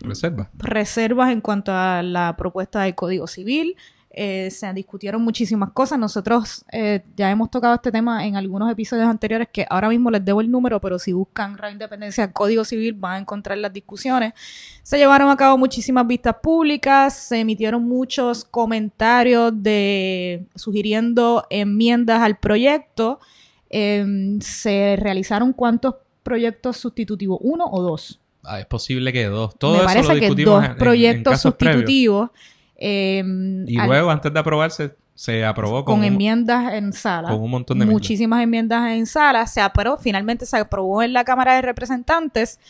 [0.00, 0.50] Reserva.
[0.58, 3.76] reservas en cuanto a la propuesta del Código Civil.
[4.18, 5.98] Eh, se discutieron muchísimas cosas.
[5.98, 10.24] Nosotros eh, ya hemos tocado este tema en algunos episodios anteriores que ahora mismo les
[10.24, 14.32] debo el número, pero si buscan Radio Independencia Código Civil van a encontrar las discusiones.
[14.82, 22.38] Se llevaron a cabo muchísimas vistas públicas, se emitieron muchos comentarios de sugiriendo enmiendas al
[22.38, 23.20] proyecto.
[23.68, 28.18] Em, se realizaron cuántos proyectos sustitutivos, uno o dos.
[28.44, 29.58] Ah, es posible que dos.
[29.58, 32.30] Todo Me eso parece lo que dos en- en- en proyectos previos.
[32.76, 37.28] Em, Y al- luego, antes de aprobarse, se aprobó con, enmiendas en sala.
[37.30, 38.02] con un montón de enmiendas.
[38.02, 39.46] muchísimas enmiendas en sala.
[39.46, 42.60] Se aprobó, finalmente se aprobó en la Cámara de Representantes.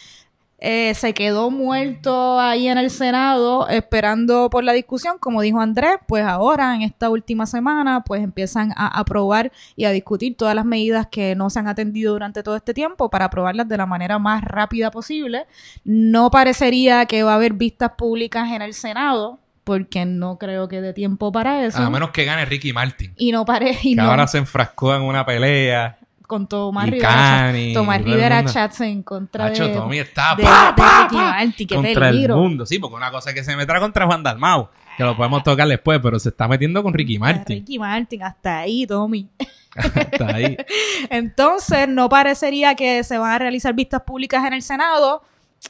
[0.59, 5.97] Eh, se quedó muerto ahí en el Senado esperando por la discusión, como dijo Andrés,
[6.09, 10.65] pues ahora en esta última semana pues empiezan a aprobar y a discutir todas las
[10.65, 14.19] medidas que no se han atendido durante todo este tiempo para aprobarlas de la manera
[14.19, 15.45] más rápida posible.
[15.85, 20.81] No parecería que va a haber vistas públicas en el Senado porque no creo que
[20.81, 21.83] dé tiempo para eso.
[21.83, 23.13] A menos que gane Ricky Martin.
[23.17, 25.99] y no pare y Que no ahora se enfrascó en una pelea.
[26.25, 28.45] con Tomás Rivera, Cani, Tomás Rivera.
[28.45, 32.09] Chats en contra Hacho, de, Tommy está de- pa, de pa, Ricky Martin, qué contra
[32.11, 32.35] peligro.
[32.37, 32.65] el mundo.
[32.65, 35.67] Sí, porque una cosa es que se meterá contra Juan Dalmau, que lo podemos tocar
[35.67, 37.59] después, pero se está metiendo con Ricky Martin.
[37.59, 39.29] Ricky Martin, hasta ahí, Tommy.
[39.77, 40.57] Está ahí.
[41.11, 45.23] Entonces, no parecería que se van a realizar vistas públicas en el Senado.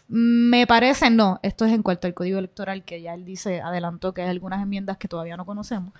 [0.08, 1.40] Me parece, no.
[1.42, 4.62] Esto es en cuanto al código electoral, que ya él dice, adelantó que hay algunas
[4.62, 5.92] enmiendas que todavía no conocemos.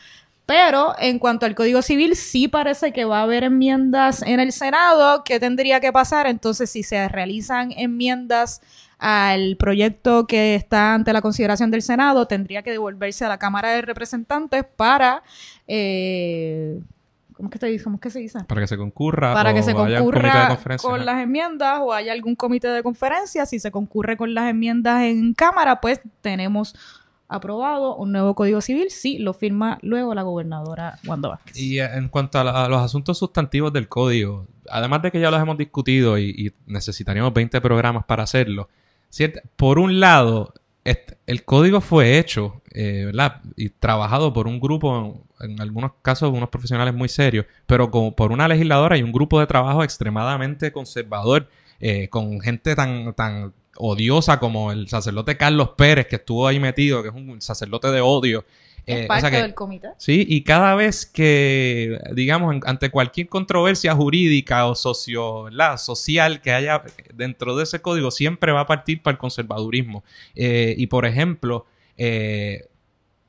[0.46, 4.52] Pero en cuanto al Código Civil, sí parece que va a haber enmiendas en el
[4.52, 5.24] Senado.
[5.24, 6.28] ¿Qué tendría que pasar?
[6.28, 8.62] Entonces, si se realizan enmiendas
[8.98, 13.70] al proyecto que está ante la consideración del Senado, tendría que devolverse a la Cámara
[13.70, 15.24] de Representantes para...
[15.66, 16.80] eh,
[17.36, 17.84] ¿Cómo es que, te dice?
[17.84, 18.38] ¿Cómo es que se dice?
[18.44, 19.34] Para que se concurra.
[19.34, 23.44] para que se concurra con las enmiendas o haya algún comité de conferencia.
[23.44, 26.74] Si se concurre con las enmiendas en Cámara, pues tenemos
[27.28, 28.90] aprobado un nuevo Código Civil.
[28.90, 31.56] Sí, lo firma luego la gobernadora Wanda Vázquez.
[31.58, 35.20] Y eh, en cuanto a, la- a los asuntos sustantivos del código, además de que
[35.20, 38.68] ya los hemos discutido y, y necesitaríamos 20 programas para hacerlo,
[39.10, 39.40] ¿cierto?
[39.56, 40.54] por un lado,
[41.26, 43.42] el código fue hecho eh, ¿verdad?
[43.56, 48.14] y trabajado por un grupo, en, en algunos casos unos profesionales muy serios, pero como
[48.14, 53.52] por una legisladora y un grupo de trabajo extremadamente conservador, eh, con gente tan, tan
[53.76, 58.00] odiosa como el sacerdote Carlos Pérez, que estuvo ahí metido, que es un sacerdote de
[58.00, 58.44] odio.
[58.86, 59.88] Es Eh, o parte sea que- del comité.
[59.98, 66.82] Sí, y cada vez que, digamos, ante cualquier controversia jurídica o social que haya
[67.14, 70.04] dentro de ese código, siempre va a partir para el conservadurismo.
[70.34, 72.66] Eh, y, por ejemplo, eh,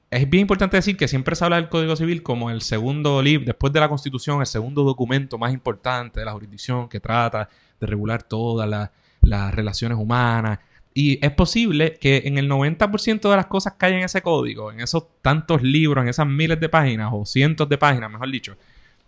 [0.10, 3.46] es bien importante decir que siempre se habla del Código Civil como el segundo libro,
[3.46, 7.88] después de la Constitución, el segundo documento más importante de la jurisdicción que trata de
[7.88, 8.89] regular todas las-
[9.22, 10.60] las relaciones humanas.
[11.00, 14.72] Y es posible que en el 90% de las cosas que hay en ese código,
[14.72, 18.58] en esos tantos libros, en esas miles de páginas o cientos de páginas, mejor dicho,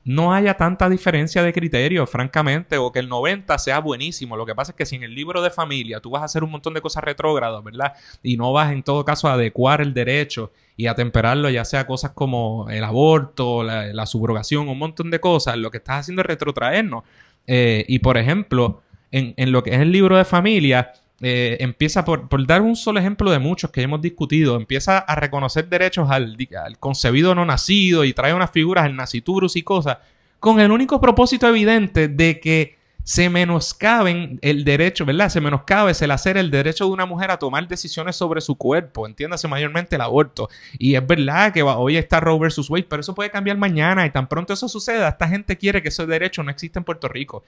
[0.03, 4.37] no haya tanta diferencia de criterio, francamente, o que el 90 sea buenísimo.
[4.37, 6.43] Lo que pasa es que si en el libro de familia tú vas a hacer
[6.43, 7.93] un montón de cosas retrógradas, ¿verdad?
[8.21, 11.87] Y no vas en todo caso a adecuar el derecho y a temperarlo, ya sea
[11.87, 16.27] cosas como el aborto, la, subrogación, un montón de cosas, lo que estás haciendo es
[16.27, 17.03] retrotraernos.
[17.47, 22.05] Eh, y por ejemplo, en, en lo que es el libro de familia, eh, empieza
[22.05, 26.37] por, dar un solo ejemplo de muchos que hemos discutido, empieza a reconocer derechos al,
[26.79, 29.97] concebido no nacido y trae unas figuras, el naciturus y cosas,
[30.39, 35.29] con el único propósito evidente de que se menoscaben el derecho, ¿verdad?
[35.29, 38.55] Se menoscabe, se le hacer el derecho de una mujer a tomar decisiones sobre su
[38.55, 40.47] cuerpo, entiéndase mayormente el aborto.
[40.77, 44.11] Y es verdad que hoy está Roe versus Wade, pero eso puede cambiar mañana y
[44.11, 47.43] tan pronto eso suceda, esta gente quiere que ese derecho no exista en Puerto Rico.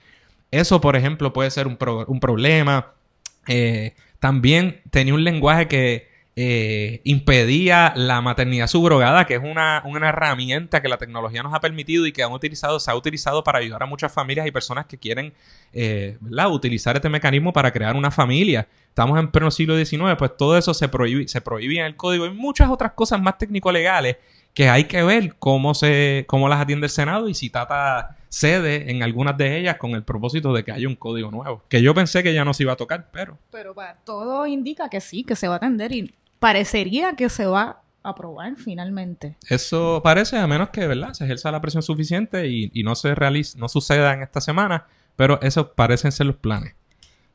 [0.50, 2.92] Eso, por ejemplo, puede ser un problema.
[3.48, 10.08] Eh, también tenía un lenguaje que eh, impedía la maternidad subrogada, que es una, una,
[10.08, 13.58] herramienta que la tecnología nos ha permitido y que han utilizado, se ha utilizado para
[13.58, 15.34] ayudar a muchas familias y personas que quieren
[15.74, 16.16] eh,
[16.50, 18.66] utilizar este mecanismo para crear una familia.
[18.88, 22.24] Estamos en pleno siglo XIX, pues todo eso se, prohíbe, se prohibía en el código
[22.24, 24.16] y muchas otras cosas más técnico-legales
[24.54, 28.90] que hay que ver cómo, se, cómo las atiende el Senado y si Tata cede
[28.90, 31.62] en algunas de ellas con el propósito de que haya un código nuevo.
[31.68, 33.38] Que yo pensé que ya no se iba a tocar, pero...
[33.50, 37.82] Pero todo indica que sí, que se va a atender y parecería que se va
[38.02, 39.36] a aprobar finalmente.
[39.48, 41.12] Eso parece, a menos que, ¿verdad?
[41.12, 44.86] Se ejerza la presión suficiente y, y no se realice, no suceda en esta semana,
[45.14, 46.74] pero esos parecen ser los planes.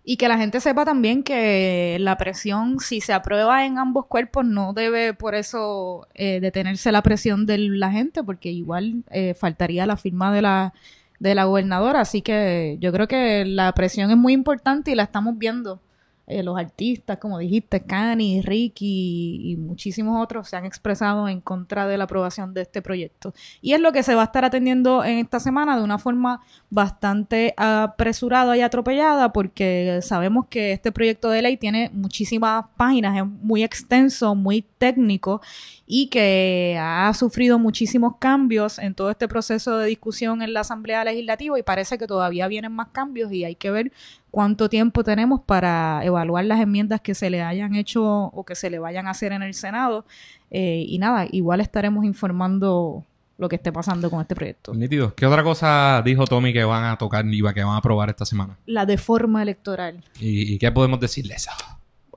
[0.09, 4.45] Y que la gente sepa también que la presión, si se aprueba en ambos cuerpos,
[4.45, 9.85] no debe por eso eh, detenerse la presión de la gente, porque igual eh, faltaría
[9.85, 10.73] la firma de la,
[11.19, 11.99] de la gobernadora.
[11.99, 15.81] Así que yo creo que la presión es muy importante y la estamos viendo
[16.29, 21.87] eh, los artistas, como dijiste, Cani, Ricky y muchísimos otros se han expresado en contra
[21.87, 23.33] de la aprobación de este proyecto.
[23.61, 26.41] Y es lo que se va a estar atendiendo en esta semana de una forma
[26.69, 33.25] bastante apresurada y atropellada porque sabemos que este proyecto de ley tiene muchísimas páginas, es
[33.25, 35.41] muy extenso, muy técnico
[35.85, 41.05] y que ha sufrido muchísimos cambios en todo este proceso de discusión en la Asamblea
[41.05, 43.93] Legislativa y parece que todavía vienen más cambios y hay que ver
[44.37, 48.69] cuánto tiempo tenemos para evaluar las enmiendas que se le hayan hecho o que se
[48.69, 50.05] le vayan a hacer en el Senado.
[50.51, 53.03] Eh, y nada, igual estaremos informando
[53.39, 54.75] lo que esté pasando con este proyecto.
[54.75, 55.15] Nítido.
[55.15, 58.27] ¿Qué otra cosa dijo Tommy que van a tocar y que van a aprobar esta
[58.27, 58.55] semana?
[58.67, 60.03] La deforma electoral.
[60.19, 61.49] ¿Y, qué podemos decirle eso?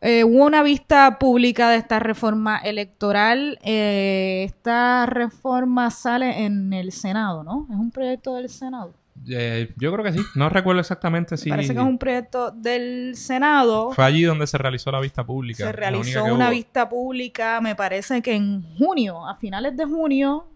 [0.02, 3.59] Eh, hubo una vista pública de esta reforma electoral.
[3.62, 7.66] Eh, esta reforma sale en el Senado, ¿no?
[7.70, 8.92] Es un proyecto del Senado.
[9.28, 10.20] Eh, yo creo que sí.
[10.35, 11.50] No recuerdo exactamente si.
[11.50, 13.92] Parece que es un proyecto del Senado.
[13.92, 15.64] Fue allí donde se realizó la vista pública.
[15.64, 20.46] Se realizó una vista pública, me parece que en junio, a finales de junio,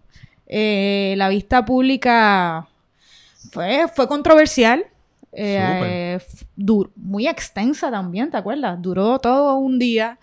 [0.47, 2.67] la vista pública
[3.51, 4.85] fue, fue controversial.
[5.37, 6.19] Eh,
[6.95, 8.81] muy extensa también, ¿te acuerdas?
[8.81, 10.17] Duró todo un día.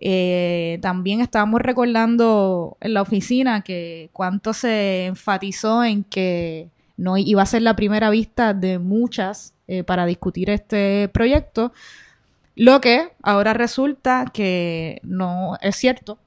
[0.00, 7.40] Eh, también estábamos recordando en la oficina que cuánto se enfatizó en que no iba
[7.40, 11.72] a ser la primera vista de muchas eh, para discutir este proyecto,
[12.56, 16.18] lo que ahora resulta que no es cierto,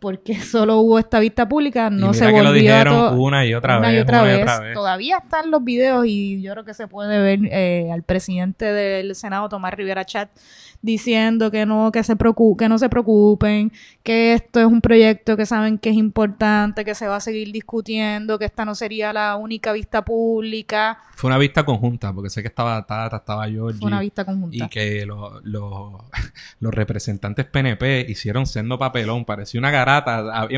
[0.00, 3.78] porque solo hubo esta vista pública, no se volvió que lo dijeron una y otra,
[3.78, 4.74] vez, otra, vez.
[4.74, 9.14] Todavía están los videos y yo creo que se puede ver eh, al presidente del
[9.14, 10.30] Senado, Tomás Rivera Chat,
[10.80, 15.36] diciendo que no, que se preocupen, que no se preocupen, que esto es un proyecto
[15.36, 19.12] que saben que es importante, que se va a seguir discutiendo, que esta no sería
[19.12, 20.98] la única vista pública.
[21.14, 23.80] Fue una vista conjunta, porque sé que estaba Tata, estaba Georgie.
[23.80, 24.56] Fue una vista conjunta.
[24.56, 30.48] Y que los, los, representantes PNP hicieron siendo papelón, parecía una garata.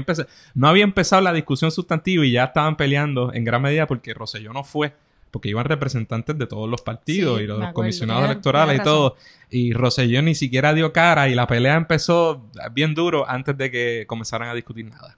[0.54, 4.52] no había empezado la discusión sustantiva y ya estaban peleando en gran medida porque Rosselló
[4.52, 4.92] no fue
[5.30, 9.16] porque iban representantes de todos los partidos y los comisionados electorales y todo.
[9.50, 14.04] Y Rosselló ni siquiera dio cara y la pelea empezó bien duro antes de que
[14.06, 15.16] comenzaran a discutir nada.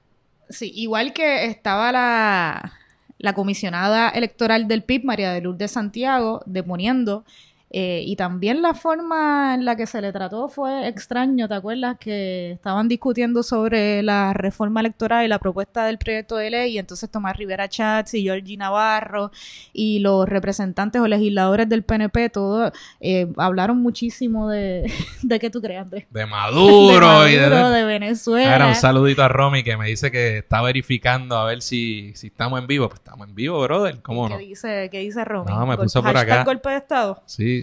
[0.48, 2.72] Sí, igual que estaba la,
[3.18, 7.24] la comisionada electoral del PIB, María de Lourdes Santiago, deponiendo
[7.74, 11.96] eh, y también la forma en la que se le trató fue extraño, ¿te acuerdas?
[11.98, 16.78] Que estaban discutiendo sobre la reforma electoral y la propuesta del proyecto de ley, y
[16.78, 19.30] entonces Tomás Rivera Chats y Georgie Navarro
[19.72, 25.62] y los representantes o legisladores del PNP, todos eh, hablaron muchísimo de, de qué tú
[25.62, 28.52] creas, De Maduro, y de, Venezuela.
[28.52, 32.26] Ahora un saludito a Romy que me dice que está verificando a ver si, si
[32.26, 32.90] estamos en vivo.
[32.90, 34.36] Pues estamos en vivo, brother, ¿cómo no?
[34.36, 35.50] ¿Qué dice, qué dice Romy?
[35.50, 36.44] No, me puso por acá.
[36.44, 37.22] golpe de Estado?
[37.24, 37.61] Sí,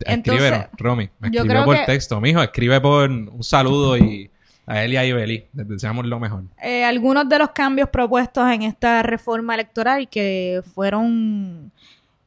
[0.00, 2.20] Escribe, Romy, me escribió por texto.
[2.20, 4.30] Mijo, escribe por un saludo y
[4.70, 5.46] a él y a Ibeli.
[5.52, 6.44] Les deseamos lo mejor.
[6.62, 11.72] Eh, algunos de los cambios propuestos en esta reforma electoral que fueron,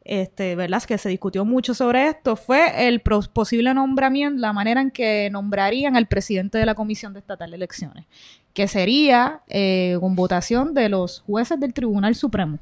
[0.04, 0.84] este, ¿verdad?
[0.84, 5.96] Que se discutió mucho sobre esto fue el posible nombramiento, la manera en que nombrarían
[5.96, 8.06] al presidente de la Comisión de Estatal de Elecciones,
[8.54, 12.60] que sería eh, con votación de los jueces del Tribunal Supremo.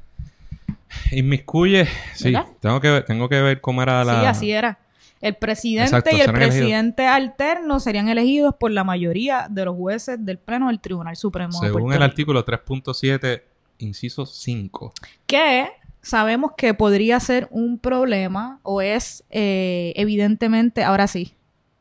[1.12, 4.20] Inmiscuye, sí, tengo que, tengo que ver cómo era la...
[4.22, 4.80] Sí, así era.
[5.22, 10.40] El presidente y el presidente alterno serían elegidos por la mayoría de los jueces del
[10.40, 11.54] Pleno del Tribunal Supremo.
[11.54, 13.44] Según el artículo 3.7,
[13.78, 14.94] inciso 5.
[15.28, 15.68] Que
[16.02, 21.36] sabemos que podría ser un problema o es eh, evidentemente, ahora sí,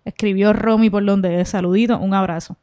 [0.05, 2.57] escribió Romy por donde saludito, un abrazo.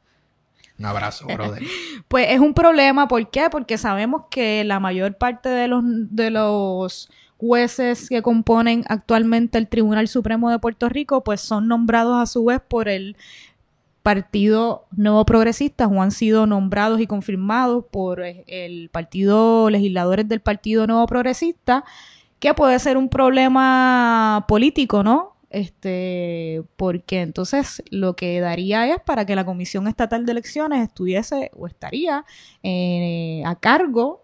[0.79, 1.63] Un abrazo, brother.
[2.07, 3.49] pues es un problema, ¿por qué?
[3.49, 9.67] Porque sabemos que la mayor parte de los, de los jueces que componen actualmente el
[9.67, 13.15] Tribunal Supremo de Puerto Rico, pues son nombrados a su vez por el
[14.03, 20.87] Partido Nuevo Progresista o han sido nombrados y confirmados por el Partido Legisladores del Partido
[20.87, 21.83] Nuevo Progresista,
[22.39, 25.36] que puede ser un problema político, ¿no?
[25.49, 31.51] Este, porque entonces lo que daría es para que la Comisión Estatal de Elecciones estuviese
[31.55, 32.25] o estaría
[32.63, 34.23] eh, a cargo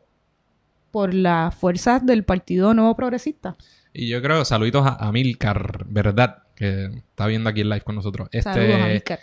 [0.92, 3.56] por las fuerzas del Partido Nuevo Progresista.
[3.94, 6.44] Y yo creo, saluditos a Milcar, ¿verdad?
[6.56, 8.28] Que está viendo aquí el live con nosotros.
[8.32, 9.20] Este, Saludos a Milcar.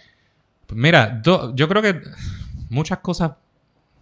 [0.67, 2.01] pues mira, do- yo creo que
[2.71, 3.33] muchas cosas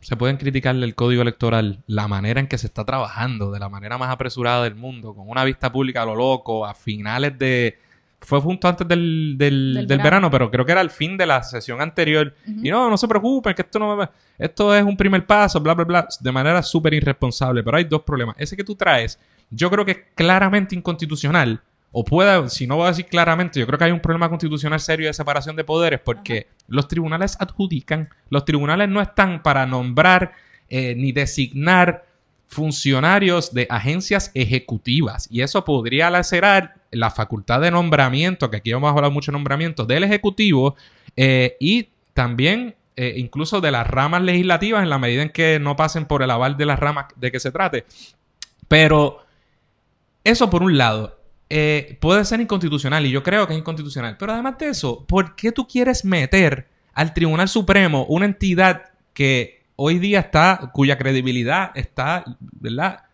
[0.00, 3.68] se pueden criticar del código electoral, la manera en que se está trabajando, de la
[3.68, 7.78] manera más apresurada del mundo, con una vista pública a lo loco, a finales de...
[8.20, 10.02] Fue justo antes del, del, Del del verano.
[10.04, 12.34] verano, pero creo que era el fin de la sesión anterior.
[12.46, 15.74] Y no, no se preocupen, que esto no me- Esto es un primer paso, bla,
[15.74, 17.62] bla, bla, de manera súper irresponsable.
[17.62, 18.34] Pero hay dos problemas.
[18.38, 19.18] Ese que tú traes,
[19.50, 21.60] yo creo que es claramente inconstitucional.
[21.90, 24.78] O pueda, si no voy a decir claramente, yo creo que hay un problema constitucional
[24.78, 30.32] serio de separación de poderes porque los tribunales adjudican, los tribunales no están para nombrar
[30.68, 32.04] eh, ni designar
[32.48, 35.28] funcionarios de agencias ejecutivas.
[35.30, 39.84] Y eso podría lacerar la facultad de nombramiento, que aquí hemos hablado mucho de nombramiento,
[39.84, 40.74] del Ejecutivo
[41.16, 45.76] eh, y también eh, incluso de las ramas legislativas en la medida en que no
[45.76, 47.84] pasen por el aval de las ramas de que se trate.
[48.66, 49.24] Pero
[50.24, 51.16] eso por un lado.
[51.50, 54.16] eh, puede ser inconstitucional y yo creo que es inconstitucional.
[54.18, 59.57] Pero además de eso, ¿por qué tú quieres meter al Tribunal Supremo una entidad que
[59.80, 63.04] hoy día está, cuya credibilidad está, ¿verdad?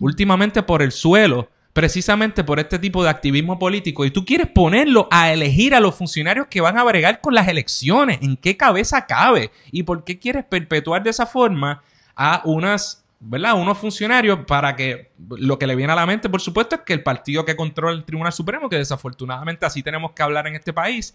[0.00, 5.06] Últimamente por el suelo, precisamente por este tipo de activismo político, y tú quieres ponerlo
[5.10, 8.20] a elegir a los funcionarios que van a bregar con las elecciones.
[8.22, 9.50] ¿En qué cabeza cabe?
[9.70, 11.82] ¿Y por qué quieres perpetuar de esa forma
[12.16, 13.54] a unas ¿verdad?
[13.54, 16.92] Unos funcionarios para que lo que le viene a la mente, por supuesto, es que
[16.92, 20.74] el partido que controla el Tribunal Supremo, que desafortunadamente así tenemos que hablar en este
[20.74, 21.14] país,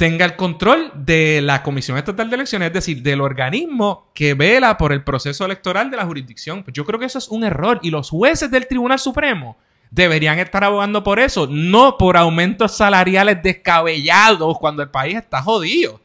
[0.00, 4.78] tenga el control de la Comisión Estatal de Elecciones, es decir, del organismo que vela
[4.78, 6.62] por el proceso electoral de la jurisdicción.
[6.62, 9.58] Pues yo creo que eso es un error y los jueces del Tribunal Supremo
[9.90, 16.00] deberían estar abogando por eso, no por aumentos salariales descabellados cuando el país está jodido.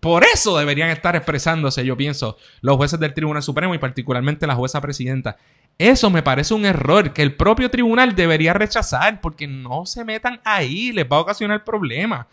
[0.00, 4.54] Por eso deberían estar expresándose, yo pienso, los jueces del Tribunal Supremo y particularmente la
[4.54, 5.38] jueza presidenta.
[5.78, 10.42] Eso me parece un error que el propio tribunal debería rechazar porque no se metan
[10.44, 12.26] ahí, les va a ocasionar problemas.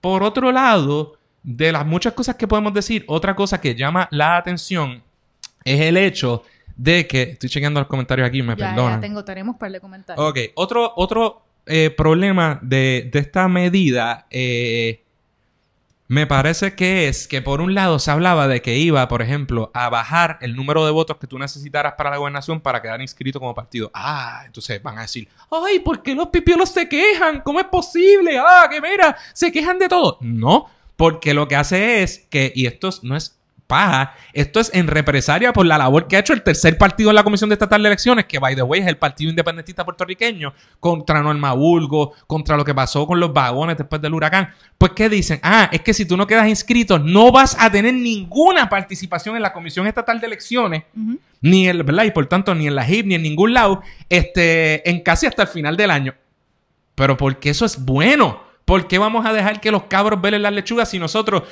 [0.00, 4.36] Por otro lado, de las muchas cosas que podemos decir, otra cosa que llama la
[4.36, 5.02] atención
[5.64, 6.42] es el hecho
[6.76, 8.94] de que, estoy chequeando los comentarios aquí, me Ya, perdonan.
[8.96, 10.26] ya tengo, tenemos par de comentarios.
[10.26, 15.02] Ok, otro, otro eh, problema de, de esta medida eh,
[16.10, 19.70] me parece que es que por un lado se hablaba de que iba, por ejemplo,
[19.74, 23.38] a bajar el número de votos que tú necesitaras para la gobernación para quedar inscrito
[23.38, 23.92] como partido.
[23.94, 27.42] Ah, entonces van a decir, ay, ¿por qué los pipiolos se quejan?
[27.42, 28.40] ¿Cómo es posible?
[28.40, 30.18] Ah, que mira, se quejan de todo.
[30.20, 33.39] No, porque lo que hace es que, y esto es- no es
[33.70, 37.16] paja, esto es en represalia por la labor que ha hecho el tercer partido en
[37.16, 40.52] la Comisión de Estatal de Elecciones, que by the way es el Partido Independentista Puertorriqueño,
[40.80, 44.50] contra Norma Bulgo, contra lo que pasó con los vagones después del huracán.
[44.76, 45.38] Pues, ¿qué dicen?
[45.42, 49.42] Ah, es que si tú no quedas inscrito, no vas a tener ninguna participación en
[49.42, 50.82] la Comisión Estatal de Elecciones,
[51.40, 52.04] ni el, ¿verdad?
[52.04, 55.42] Y por tanto, ni en la HIP, ni en ningún lado, este, en casi hasta
[55.42, 56.14] el final del año.
[56.96, 58.49] Pero porque eso es bueno.
[58.70, 61.42] ¿Por qué vamos a dejar que los cabros velen las lechugas si nosotros...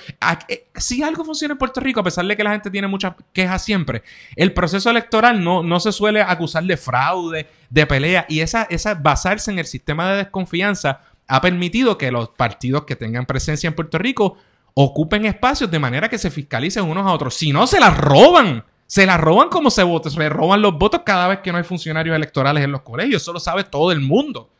[0.46, 3.14] eh, si algo funciona en Puerto Rico, a pesar de que la gente tiene muchas
[3.32, 4.04] quejas siempre,
[4.36, 8.94] el proceso electoral no, no se suele acusar de fraude, de pelea, y esa, esa
[8.94, 13.74] basarse en el sistema de desconfianza ha permitido que los partidos que tengan presencia en
[13.74, 14.36] Puerto Rico
[14.74, 17.34] ocupen espacios de manera que se fiscalicen unos a otros.
[17.34, 18.64] Si no, se las roban.
[18.86, 20.12] Se las roban como se votos.
[20.12, 23.22] Se roban los votos cada vez que no hay funcionarios electorales en los colegios.
[23.22, 24.50] Eso lo sabe todo el mundo.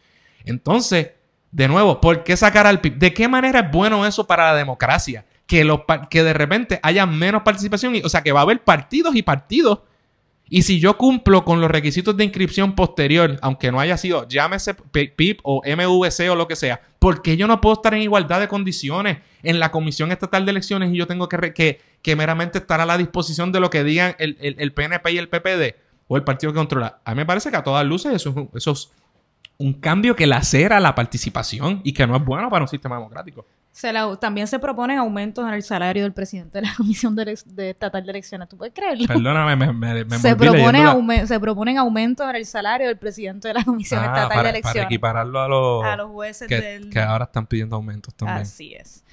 [0.45, 1.13] Entonces,
[1.51, 2.99] de nuevo, ¿por qué sacar al PIB?
[2.99, 5.25] ¿De qué manera es bueno eso para la democracia?
[5.47, 5.81] Que, los,
[6.11, 7.97] que de repente haya menos participación.
[7.97, 9.81] Y, o sea, que va a haber partidos y partidos.
[10.51, 14.75] Y si yo cumplo con los requisitos de inscripción posterior, aunque no haya sido, llámese
[14.75, 18.41] PIB o MVC o lo que sea, ¿por qué yo no puedo estar en igualdad
[18.41, 22.81] de condiciones en la Comisión Estatal de Elecciones y yo tengo que, que, meramente estar
[22.81, 25.75] a la disposición de lo que digan el, el- PNP y el PPD
[26.09, 27.01] o el partido que controla?
[27.05, 28.91] A mí me parece que a todas luces eso eso es
[29.61, 33.45] un cambio que lacera la participación y que no es bueno para un sistema democrático.
[33.73, 37.37] Se la- también se proponen aumentos en el salario del presidente de la Comisión de,
[37.47, 38.49] de Estatal de Elecciones.
[38.49, 39.07] ¿Tú puedes creerlo?
[39.07, 43.49] Perdóname, me, me, me se, propone la- se proponen aumentos en el salario del presidente
[43.49, 44.85] de la Comisión Ah, Estatal para, de para Elecciones.
[44.87, 46.91] equipararlo a los, a los jueces que, del...
[46.91, 48.39] que ahora están pidiendo aumentos también.
[48.43, 49.05] Así es.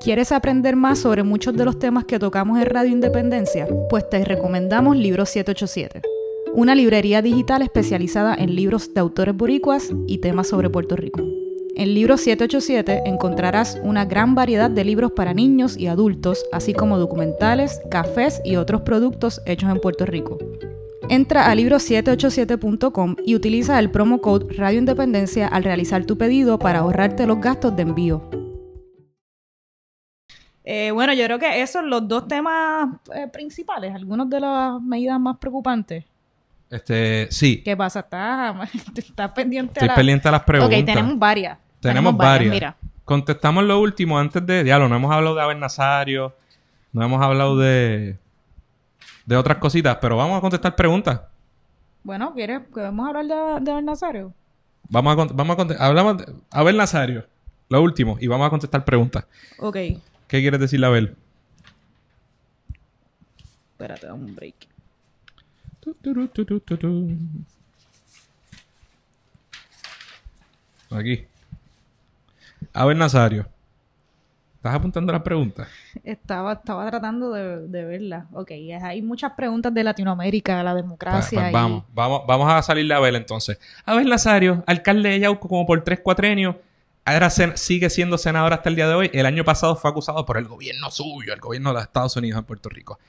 [0.00, 3.68] ¿Quieres aprender más sobre muchos de los temas que tocamos en Radio Independencia?
[3.88, 6.02] Pues te recomendamos Libro 787,
[6.54, 11.22] una librería digital especializada en libros de autores boricuas y temas sobre Puerto Rico.
[11.74, 16.98] En Libro 787 encontrarás una gran variedad de libros para niños y adultos, así como
[16.98, 20.36] documentales, cafés y otros productos hechos en Puerto Rico.
[21.08, 26.80] Entra a libro787.com y utiliza el promo code Radio Independencia al realizar tu pedido para
[26.80, 28.28] ahorrarte los gastos de envío.
[30.64, 34.80] Eh, bueno, yo creo que esos son los dos temas eh, principales, algunas de las
[34.80, 36.04] medidas más preocupantes.
[36.72, 37.62] Este, sí.
[37.62, 38.00] ¿Qué pasa?
[38.00, 38.56] ¿Estás,
[38.96, 39.94] estás pendiente Estoy a la...
[39.94, 40.78] pendiente a las preguntas.
[40.78, 41.58] Ok, tenemos varias.
[41.80, 42.50] Tenemos varias.
[42.54, 44.64] Mira, Contestamos lo último antes de...
[44.64, 46.34] Diablo, no hemos hablado de Abel Nazario.
[46.94, 48.16] No hemos hablado de...
[49.26, 49.98] De otras cositas.
[50.00, 51.20] Pero vamos a contestar preguntas.
[52.02, 52.62] bueno, ¿quieres?
[52.72, 54.32] ¿Podemos hablar de, de Abel Nazario?
[54.88, 55.86] Vamos a, vamos a contestar...
[55.86, 57.26] Hablamos de Abel Nazario.
[57.68, 58.16] Lo último.
[58.18, 59.26] Y vamos a contestar preguntas.
[59.58, 61.16] Ok, ¿Qué quieres decirle, Abel?
[63.72, 64.71] espérate, dame un break.
[70.90, 71.24] Aquí.
[72.72, 73.46] Abel Nazario.
[74.56, 75.66] ¿Estás apuntando las preguntas?
[76.04, 78.28] Estaba, estaba tratando de, de verla.
[78.32, 81.40] Ok, hay muchas preguntas de Latinoamérica, la democracia.
[81.40, 83.58] Pues, pues y- vamos, vamos, vamos a salirle a Abel entonces.
[83.84, 86.54] Abel Nazario, alcalde de Yauco como por tres cuatrenios,
[87.04, 89.10] ahora sigue siendo senador hasta el día de hoy.
[89.12, 92.38] El año pasado fue acusado por el gobierno suyo, el gobierno de los Estados Unidos
[92.38, 93.00] en Puerto Rico.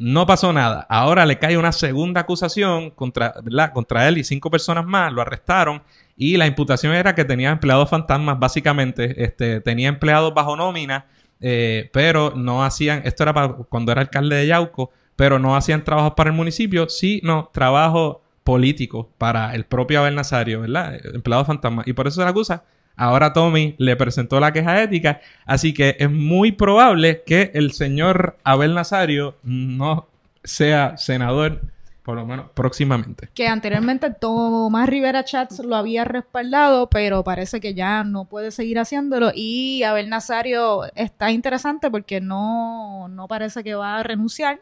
[0.00, 0.86] No pasó nada.
[0.88, 3.74] Ahora le cae una segunda acusación contra, ¿verdad?
[3.74, 5.12] contra él y cinco personas más.
[5.12, 5.82] Lo arrestaron
[6.16, 9.22] y la imputación era que tenía empleados fantasmas, básicamente.
[9.22, 11.04] Este, tenía empleados bajo nómina,
[11.38, 15.84] eh, pero no hacían, esto era para cuando era alcalde de Yauco, pero no hacían
[15.84, 20.94] trabajos para el municipio, sino trabajo político para el propio Abel Nazario, ¿verdad?
[20.94, 21.82] Eh, Empleado fantasma.
[21.84, 22.64] Y por eso se la acusa.
[23.00, 28.36] Ahora Tommy le presentó la queja ética, así que es muy probable que el señor
[28.44, 30.06] Abel Nazario no
[30.44, 31.62] sea senador,
[32.02, 33.30] por lo menos próximamente.
[33.32, 38.78] Que anteriormente Tomás Rivera Chats lo había respaldado, pero parece que ya no puede seguir
[38.78, 39.32] haciéndolo.
[39.34, 44.60] Y Abel Nazario está interesante porque no, no parece que va a renunciar.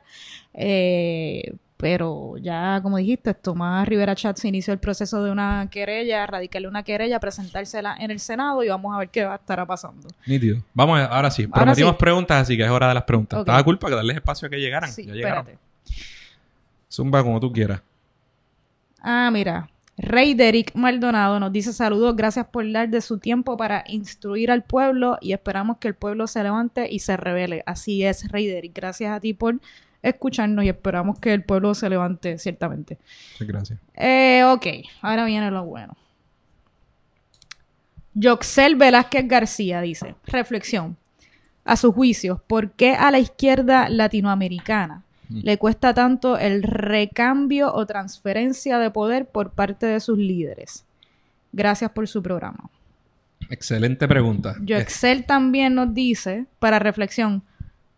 [0.54, 6.68] Eh, pero ya, como dijiste, Tomás Rivera Chats inició el proceso de una querella, radicarle
[6.68, 10.08] una querella, presentársela en el Senado y vamos a ver qué va a estar pasando.
[10.26, 10.60] Nítido.
[10.74, 11.44] Vamos, a- ahora sí.
[11.44, 11.96] Ahora Prometimos sí.
[11.98, 13.38] preguntas, así que es hora de las preguntas.
[13.38, 13.46] Ok.
[13.46, 14.92] Estaba culpa que darles espacio a que llegaran.
[14.92, 15.38] Sí, Ya llegaron.
[15.46, 15.62] espérate.
[16.90, 17.80] Zumba como tú quieras.
[19.00, 19.68] Ah, mira.
[20.00, 24.62] Rey Derek Maldonado nos dice saludos, gracias por dar de su tiempo para instruir al
[24.62, 27.64] pueblo y esperamos que el pueblo se levante y se revele.
[27.66, 28.72] Así es, Rey Derek.
[28.74, 29.56] Gracias a ti por
[30.02, 32.98] escucharnos y esperamos que el pueblo se levante, ciertamente.
[33.32, 33.78] Muchas gracias.
[33.94, 34.66] Eh, ok,
[35.02, 35.96] ahora viene lo bueno.
[38.14, 40.96] Yoxel Velázquez García dice, reflexión.
[41.64, 47.84] A su juicio, ¿por qué a la izquierda latinoamericana le cuesta tanto el recambio o
[47.84, 50.86] transferencia de poder por parte de sus líderes?
[51.52, 52.70] Gracias por su programa.
[53.50, 54.56] Excelente pregunta.
[54.62, 57.42] Yoxel también nos dice, para reflexión,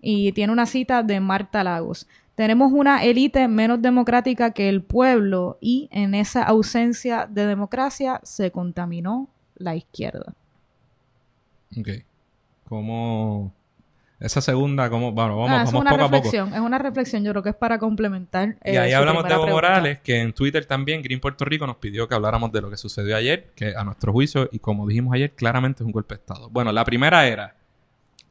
[0.00, 2.06] y tiene una cita de Marta Lagos.
[2.34, 8.50] Tenemos una élite menos democrática que el pueblo y en esa ausencia de democracia se
[8.50, 10.32] contaminó la izquierda.
[11.78, 11.88] Ok.
[12.68, 13.52] ¿Cómo...?
[14.20, 15.12] Esa segunda, ¿cómo...?
[15.12, 16.16] Bueno, vamos, Ah, es vamos una poco a poco.
[16.16, 18.56] reflexión, es una reflexión, yo creo que es para complementar.
[18.64, 19.46] Y eh, ahí su hablamos de Evo.
[19.48, 22.76] Morales, que en Twitter también, Green Puerto Rico nos pidió que habláramos de lo que
[22.76, 26.20] sucedió ayer, que a nuestro juicio, y como dijimos ayer, claramente es un golpe de
[26.20, 26.50] Estado.
[26.50, 27.54] Bueno, la primera era,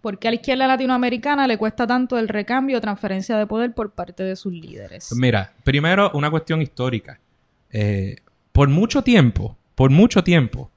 [0.02, 3.74] ¿Por qué a la izquierda latinoamericana le cuesta tanto el recambio o transferencia de poder
[3.74, 5.14] por parte de sus líderes?
[5.16, 7.20] mira, primero una cuestión histórica.
[7.72, 8.18] Eh,
[8.52, 10.72] por mucho tiempo, por mucho tiempo,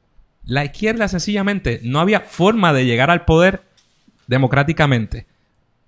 [0.45, 3.63] la izquierda sencillamente no había forma de llegar al poder
[4.27, 5.27] democráticamente.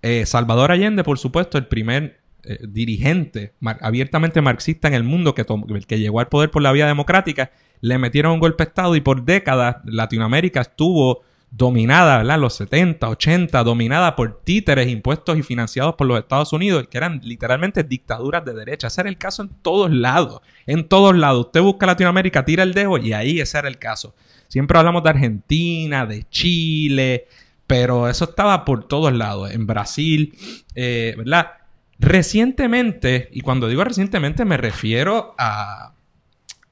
[0.02, 5.44] Eh, Salvador Allende, por supuesto, el primer eh, dirigente abiertamente marxista en el mundo que,
[5.86, 9.00] que llegó al poder por la vía democrática, le metieron un golpe de Estado y
[9.00, 11.22] por décadas Latinoamérica estuvo
[11.56, 12.38] dominada, ¿verdad?
[12.38, 17.20] Los 70, 80, dominada por títeres impuestos y financiados por los Estados Unidos, que eran
[17.22, 18.88] literalmente dictaduras de derecha.
[18.88, 21.46] Ese era el caso en todos lados, en todos lados.
[21.46, 24.14] Usted busca Latinoamérica, tira el dedo y ahí ese era el caso.
[24.48, 27.28] Siempre hablamos de Argentina, de Chile,
[27.68, 29.52] pero eso estaba por todos lados.
[29.52, 30.36] En Brasil,
[30.74, 31.52] eh, ¿verdad?
[32.00, 35.92] Recientemente, y cuando digo recientemente me refiero a,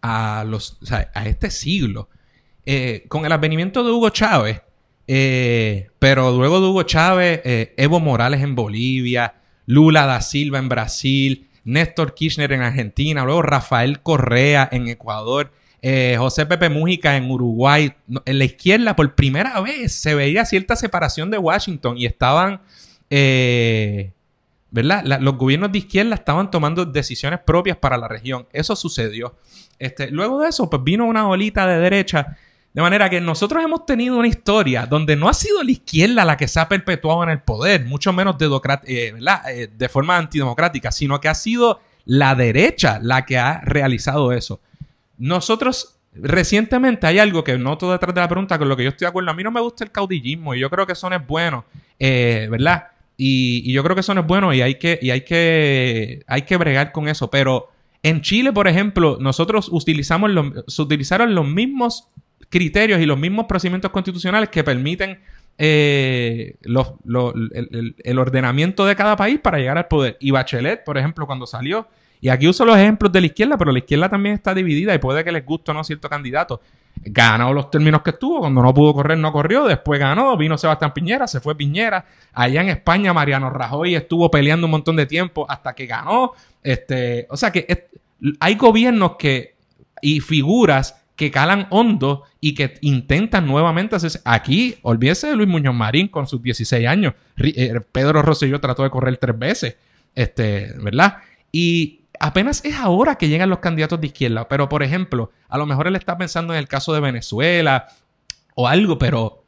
[0.01, 2.09] a, los, a este siglo,
[2.67, 4.61] eh, con el advenimiento de Hugo Chávez,
[5.07, 9.35] eh, pero luego de Hugo Chávez, eh, Evo Morales en Bolivia,
[9.67, 16.17] Lula da Silva en Brasil, Néstor Kirchner en Argentina, luego Rafael Correa en Ecuador, eh,
[16.19, 17.93] José Pepe Mújica en Uruguay.
[18.25, 22.61] En la izquierda, por primera vez, se veía cierta separación de Washington y estaban,
[24.71, 25.05] ¿verdad?
[25.21, 28.47] Los gobiernos de izquierda estaban tomando decisiones propias para la región.
[28.53, 29.35] Eso sucedió.
[29.79, 32.37] Este, luego de eso, pues vino una olita de derecha
[32.73, 36.39] De manera que nosotros hemos tenido una historia donde no ha sido la izquierda la
[36.39, 38.47] que se ha perpetuado en el poder, mucho menos de,
[38.87, 39.15] eh,
[39.51, 44.61] eh, de forma antidemocrática, sino que ha sido la derecha la que ha realizado eso.
[45.19, 49.05] Nosotros recientemente hay algo que noto detrás de la pregunta con lo que yo estoy
[49.05, 49.31] de acuerdo.
[49.31, 51.67] A mí no me gusta el caudillismo y yo creo que eso no es bueno,
[51.99, 52.89] eh, ¿verdad?
[53.17, 56.43] Y, yo creo que eso no es bueno y hay que, y hay que, hay
[56.43, 57.31] que bregar con eso.
[57.31, 57.69] Pero
[58.03, 60.31] en Chile, por ejemplo, nosotros utilizamos
[60.67, 62.09] se utilizaron los mismos
[62.49, 65.21] criterios y los mismos procedimientos constitucionales que permiten
[65.59, 70.17] eh, el, ordenamiento de cada país para llegar al poder.
[70.21, 71.87] Y Bachelet, por ejemplo, cuando salió,
[72.21, 74.99] y aquí uso los ejemplos de la izquierda, pero la izquierda también está dividida y
[74.99, 76.61] puede que les guste o no cierto candidato.
[77.05, 80.95] Ganó los términos que estuvo, cuando no pudo correr, no corrió, después ganó, vino Sebastián
[80.95, 82.05] Piñera, se fue Piñera.
[82.33, 86.33] Allá en España, Mariano Rajoy estuvo peleando un montón de tiempo hasta que ganó.
[86.63, 87.89] Este, o sea que
[88.39, 89.57] hay gobiernos que
[90.01, 94.21] y figuras que calan hondo y que intentan nuevamente hacerse.
[94.25, 97.15] Aquí, olvídese de Luis Muñoz Marín con sus 16 años.
[97.37, 99.77] Eh, Pedro Rosselló trató de correr tres veces,
[100.15, 101.19] este, ¿verdad?
[101.51, 104.49] Y apenas es ahora que llegan los candidatos de izquierda.
[104.49, 107.89] Pero, por ejemplo, a lo mejor él está pensando en el caso de Venezuela
[108.55, 109.45] o algo, pero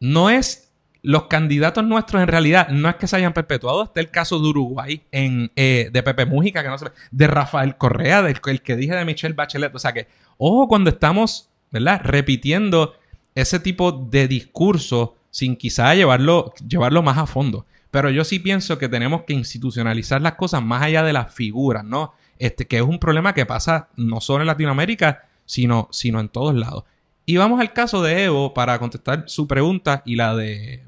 [0.00, 0.71] no es.
[1.02, 3.82] Los candidatos nuestros en realidad no es que se hayan perpetuado.
[3.82, 7.76] Está el caso de Uruguay, en, eh, de Pepe Mújica, que no se, de Rafael
[7.76, 9.74] Correa, del el que dije de Michelle Bachelet.
[9.74, 10.06] O sea que
[10.44, 12.00] Ojo cuando estamos, ¿verdad?
[12.02, 12.94] Repitiendo
[13.36, 17.64] ese tipo de discurso sin quizá llevarlo, llevarlo más a fondo.
[17.92, 21.84] Pero yo sí pienso que tenemos que institucionalizar las cosas más allá de las figuras,
[21.84, 22.12] ¿no?
[22.40, 26.56] Este, que es un problema que pasa no solo en Latinoamérica, sino, sino en todos
[26.56, 26.82] lados.
[27.24, 30.82] Y vamos al caso de Evo para contestar su pregunta y la de,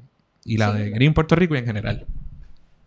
[0.45, 2.05] y la de Green Puerto Rico y en general.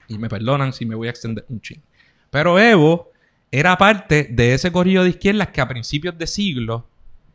[0.06, 1.82] Y me perdonan si me voy a extender un ching.
[2.30, 3.10] Pero Evo
[3.50, 6.86] era parte de ese corrillo de izquierdas que a principios de siglo,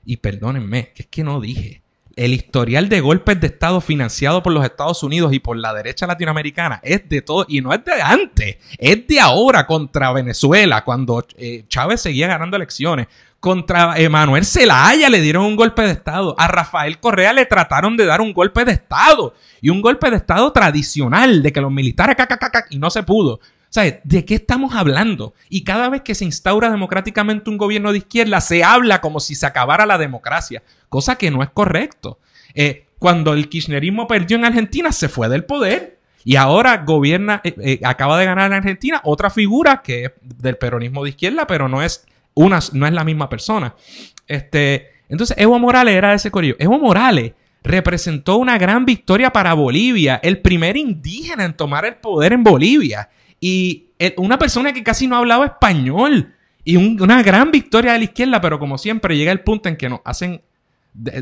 [0.06, 1.82] y perdónenme, que es que no dije,
[2.16, 6.06] el historial de golpes de Estado financiado por los Estados Unidos y por la derecha
[6.06, 11.26] latinoamericana es de todo, y no es de antes, es de ahora contra Venezuela, cuando
[11.38, 13.08] eh, Chávez seguía ganando elecciones.
[13.44, 16.34] Contra Emanuel Zelaya le dieron un golpe de Estado.
[16.38, 19.34] A Rafael Correa le trataron de dar un golpe de Estado.
[19.60, 22.16] Y un golpe de Estado tradicional, de que los militares,
[22.70, 23.42] y no se pudo.
[23.68, 23.96] ¿Sabes?
[24.06, 25.34] ¿De qué estamos hablando?
[25.50, 29.36] Y cada vez que se instaura democráticamente un gobierno de izquierda, se habla como si
[29.36, 32.20] se acabara la democracia, cosa que no es correcto.
[32.56, 36.00] Eh, cuando el kirchnerismo perdió en Argentina, se fue del poder.
[36.24, 40.56] Y ahora gobierna, eh, eh, acaba de ganar en Argentina otra figura que es del
[40.56, 43.76] peronismo de izquierda, pero no es, una, no es la misma persona.
[44.28, 46.56] Este, entonces, Evo Morales era de ese corillo.
[46.60, 52.34] Evo Morales representó una gran victoria para Bolivia, el primer indígena en tomar el poder
[52.34, 53.10] en Bolivia.
[53.40, 56.34] Y una persona que casi no hablaba español.
[56.66, 59.90] Y una gran victoria de la izquierda, pero como siempre llega el punto en que
[59.90, 60.42] nos hacen,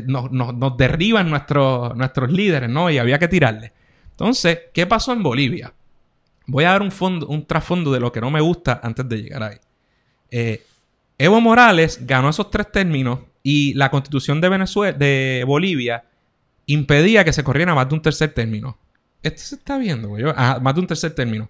[0.06, 2.90] nos, derriban nuestros, nuestros líderes, ¿no?
[2.90, 3.72] Y había que tirarle.
[4.10, 5.72] Entonces, ¿qué pasó en Bolivia?
[6.46, 9.22] Voy a dar un, fondo, un trasfondo de lo que no me gusta antes de
[9.22, 9.56] llegar ahí.
[10.30, 10.62] Eh,
[11.22, 16.02] Evo Morales ganó esos tres términos y la constitución de Venezuela, de Bolivia,
[16.66, 18.76] impedía que se corriera más de un tercer término.
[19.22, 20.24] Esto se está viendo, güey.
[20.24, 21.48] más de un tercer término.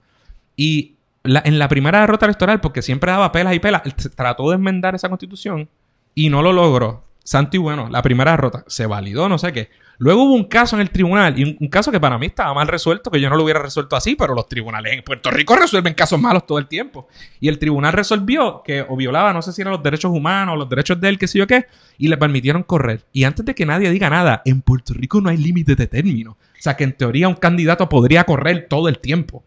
[0.57, 3.81] Y en la primera derrota electoral, porque siempre daba pelas y pelas,
[4.15, 5.71] trató de enmendar esa constitución
[6.15, 7.05] y no lo logró.
[7.25, 9.71] Santi, bueno, la primera derrota se validó, no sé qué.
[9.99, 12.67] Luego hubo un caso en el tribunal, y un, caso que para mí estaba mal
[12.67, 15.95] resuelto, que yo no lo hubiera resuelto así, pero los tribunales en Puerto Rico resuelven
[15.95, 17.09] casos malos todo el tiempo.
[17.41, 20.69] Y el tribunal resolvió que o violaba, no sé si eran los derechos humanos, los
[20.69, 21.67] derechos de él, qué sé yo qué,
[21.99, 23.05] y le permitieron correr.
[23.13, 26.33] Y antes de que nadie diga nada, en Puerto Rico no hay límite de término.
[26.33, 29.45] O sea, que en teoría un candidato podría correr todo el tiempo.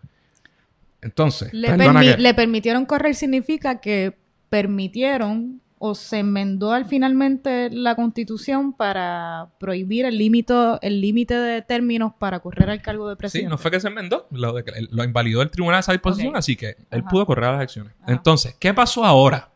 [1.01, 4.17] Entonces, le, permitieron correr significa que
[4.49, 11.61] permitieron o se enmendó al finalmente la constitución para prohibir el límite el límite de
[11.61, 13.47] términos para correr al cargo de presidente.
[13.47, 14.55] Sí, no fue que se enmendó, lo,
[14.91, 17.93] lo invalidó el tribunal a esa disposición, así que él pudo correr a las elecciones.
[18.07, 19.49] Entonces, ¿qué pasó ahora?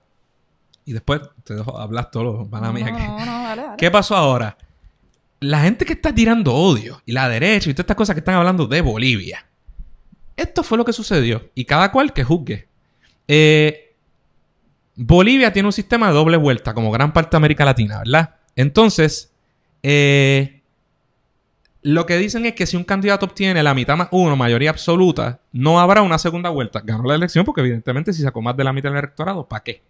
[0.86, 3.04] Y después te dejo hablar todo lo van a mí aquí.
[3.78, 4.58] ¿Qué pasó ahora?
[5.40, 8.36] La gente que está tirando odio y la derecha y todas estas cosas que están
[8.36, 9.46] hablando de Bolivia
[10.40, 11.50] esto fue lo que sucedió.
[11.54, 12.68] Y cada cual que juzgue.
[13.28, 13.89] Eh,
[15.02, 18.36] Bolivia tiene un sistema de doble vuelta, como gran parte de América Latina, ¿verdad?
[18.58, 19.32] Entonces,
[19.82, 20.62] eh,
[21.82, 25.40] lo que dicen es que si un candidato obtiene la mitad más uno, mayoría absoluta,
[25.54, 26.82] no habrá una segunda vuelta.
[26.84, 29.82] Ganó la elección porque evidentemente si sacó más de la mitad del electorado, ¿para qué?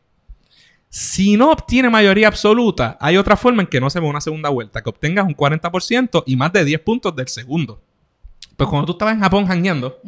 [0.89, 4.49] Si no obtiene mayoría absoluta, hay otra forma en que no se ve una segunda
[4.49, 7.81] vuelta, que obtengas un 40% y más de 10 puntos del segundo.
[8.55, 9.99] Pues cuando tú estabas en Japón jangueando,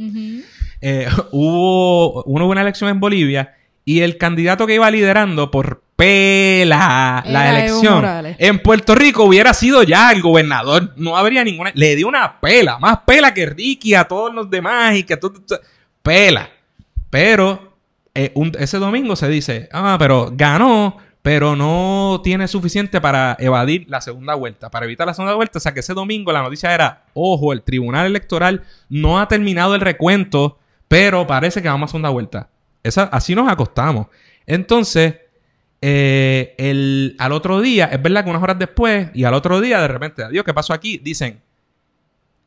[0.80, 7.50] eh, hubo, una elección en Bolivia y el candidato que iba liderando por pela la
[7.50, 7.96] Era elección.
[8.40, 10.94] En Puerto Rico hubiera sido ya el gobernador.
[10.98, 11.72] No habría ninguna.
[11.76, 12.78] Le dio una pela.
[12.80, 15.34] Más pela que Ricky a todos los demás y que todo.
[15.34, 15.60] todo-
[16.02, 16.50] Pela.
[17.10, 17.76] Pero
[18.14, 20.98] eh, un- ese domingo se dice: Ah, pero ganó.
[21.24, 25.60] Pero no tiene suficiente para evadir la segunda vuelta, para evitar la segunda vuelta.
[25.60, 29.76] O sea que ese domingo la noticia era, ojo, el Tribunal Electoral no ha terminado
[29.76, 30.58] el recuento,
[30.88, 32.50] pero parece que vamos a segunda vuelta.
[32.84, 34.08] Esa, así nos acostamos.
[34.46, 35.16] Entonces,
[35.82, 39.82] eh, el, al otro día, es verdad que unas horas después, y al otro día,
[39.82, 40.98] de repente, adiós, ¿qué pasó aquí?
[40.98, 41.42] Dicen,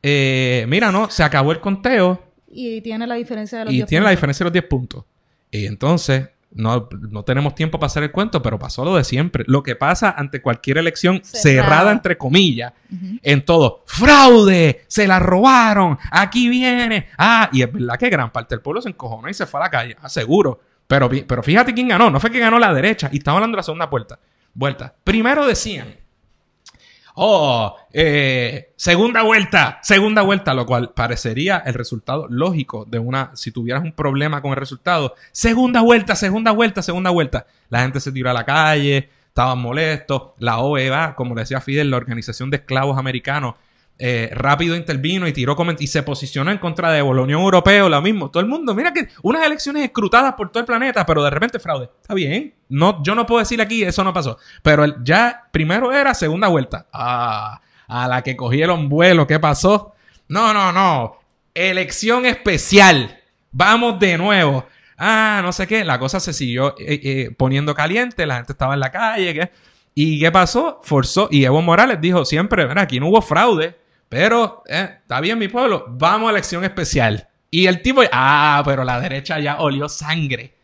[0.03, 3.87] eh, mira, no, se acabó el conteo Y tiene la diferencia de los y 10
[3.87, 5.03] tiene la diferencia de los 10 puntos.
[5.51, 9.43] Y entonces, no, no tenemos tiempo para hacer el cuento, pero pasó lo de siempre.
[9.47, 11.91] Lo que pasa ante cualquier elección cerrada, Cerrada.
[11.91, 12.73] entre comillas,
[13.21, 13.83] en todo.
[13.85, 14.83] ¡Fraude!
[14.87, 15.97] ¡Se la robaron!
[16.11, 17.09] ¡Aquí viene!
[17.17, 19.63] Ah, y es verdad que gran parte del pueblo se encojonó y se fue a
[19.63, 20.59] la calle, ah, seguro.
[20.87, 22.09] Pero, pero fíjate quién ganó.
[22.09, 23.09] No fue que ganó la derecha.
[23.11, 24.19] Y estamos hablando de la segunda vuelta.
[24.53, 24.93] Vuelta.
[25.03, 25.95] Primero decían.
[27.17, 33.51] Oh, eh, segunda vuelta, segunda vuelta, lo cual parecería el resultado lógico de una, si
[33.51, 37.47] tuvieras un problema con el resultado, segunda vuelta, segunda vuelta, segunda vuelta.
[37.69, 41.97] La gente se tiró a la calle, estaban molestos, la OEA, como decía Fidel, la
[41.97, 43.55] Organización de Esclavos Americanos,
[43.97, 48.01] eh, rápido intervino y tiró y se posicionó en contra de la Unión Europea, lo
[48.01, 48.29] mismo.
[48.29, 51.59] Todo el mundo, mira que unas elecciones escrutadas por todo el planeta, pero de repente
[51.59, 51.89] fraude.
[52.01, 52.53] Está bien.
[52.69, 54.37] No, yo no puedo decir aquí, eso no pasó.
[54.61, 56.87] Pero el- ya primero era segunda vuelta.
[56.91, 59.93] Ah, a la que cogieron vuelo, ¿qué pasó?
[60.27, 61.17] No, no, no.
[61.53, 63.17] Elección especial.
[63.51, 64.65] Vamos de nuevo.
[64.97, 65.85] Ah, no sé qué.
[65.85, 68.25] La cosa se siguió eh, eh, poniendo caliente.
[68.25, 69.33] La gente estaba en la calle.
[69.33, 69.51] ¿qué?
[69.93, 70.81] ¿Y qué pasó?
[70.83, 71.29] Forzó.
[71.31, 73.77] Y Evo Morales dijo siempre, mira, aquí no hubo fraude.
[74.09, 75.85] Pero, eh, está bien mi pueblo.
[75.89, 77.27] Vamos a elección especial.
[77.49, 80.55] Y el tipo, ah, pero la derecha ya olió sangre.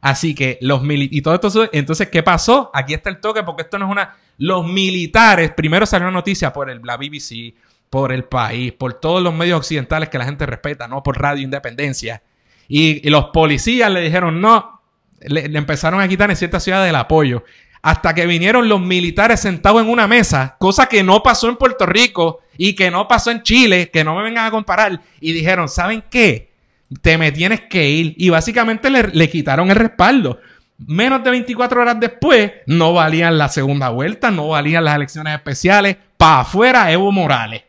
[0.00, 1.18] Así que los militares.
[1.18, 1.70] Y todo esto.
[1.72, 2.70] Entonces, ¿qué pasó?
[2.74, 4.16] Aquí está el toque, porque esto no es una.
[4.38, 5.52] Los militares.
[5.52, 7.54] Primero salió una noticia por el, la BBC,
[7.88, 11.44] por el país, por todos los medios occidentales que la gente respeta, no por Radio
[11.44, 12.22] Independencia.
[12.66, 14.80] Y, y los policías le dijeron no.
[15.20, 17.44] Le, le empezaron a quitar en ciertas ciudades el apoyo.
[17.82, 21.84] Hasta que vinieron los militares sentados en una mesa, cosa que no pasó en Puerto
[21.84, 25.00] Rico y que no pasó en Chile, que no me vengan a comparar.
[25.20, 26.52] Y dijeron, ¿saben qué?
[27.00, 28.14] te me tienes que ir.
[28.18, 30.40] Y básicamente le, le quitaron el respaldo.
[30.86, 35.96] Menos de 24 horas después, no valían la segunda vuelta, no valían las elecciones especiales.
[36.16, 37.62] Para afuera, Evo Morales.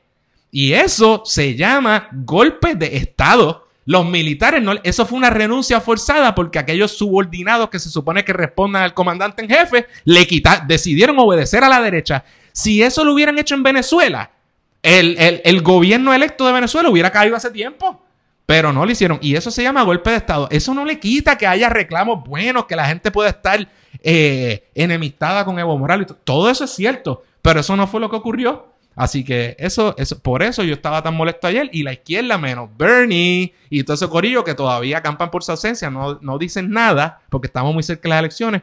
[0.52, 3.63] Y eso se llama golpe de Estado.
[3.86, 8.32] Los militares, no, eso fue una renuncia forzada porque aquellos subordinados que se supone que
[8.34, 12.24] respondan al comandante en jefe, le quita, decidieron obedecer a la derecha.
[12.54, 14.32] Si eso lo hubieran hecho en Venezuela,
[14.82, 18.02] el, el- gobierno electo de Venezuela hubiera caído hace tiempo.
[18.46, 19.20] Pero no lo hicieron.
[19.22, 20.50] Y eso se llama golpe de Estado.
[20.52, 23.66] Eso no le quita que haya reclamos buenos, que la gente pueda estar
[24.04, 26.08] eh, enemistada con Evo Morales.
[26.26, 27.24] Todo eso es cierto.
[27.42, 28.73] Pero eso no fue lo que ocurrió.
[28.96, 31.70] Así que eso, eso, por eso yo estaba tan molesto ayer.
[31.72, 35.90] Y la izquierda, menos Bernie y todo ese corillo que todavía acampan por su ausencia,
[35.90, 38.62] no, no dicen nada porque estamos muy cerca de las elecciones.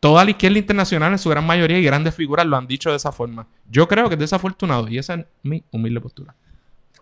[0.00, 2.96] Toda la izquierda internacional, en su gran mayoría y grandes figuras, lo han dicho de
[2.96, 3.46] esa forma.
[3.70, 6.34] Yo creo que es desafortunado y esa es mi humilde postura.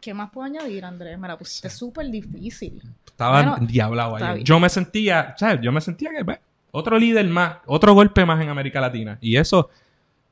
[0.01, 1.19] ¿Qué más puedo añadir, Andrés?
[1.19, 2.83] Me la pusiste súper difícil.
[3.07, 4.45] Estaba Bueno, diablado ayer.
[4.45, 5.61] Yo me sentía, ¿sabes?
[5.63, 6.39] Yo me sentía que, pues,
[6.71, 9.19] otro líder más, otro golpe más en América Latina.
[9.21, 9.69] Y eso,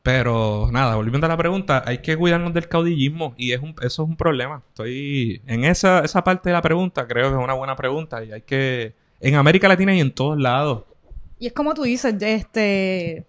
[0.08, 4.04] pero nada, volviendo a la pregunta, hay que cuidarnos del caudillismo y es un, eso
[4.04, 4.62] es un problema.
[4.68, 8.32] Estoy en esa, esa parte de la pregunta, creo que es una buena pregunta y
[8.32, 10.84] hay que, en América Latina y en todos lados.
[11.38, 13.26] Y es como tú dices, este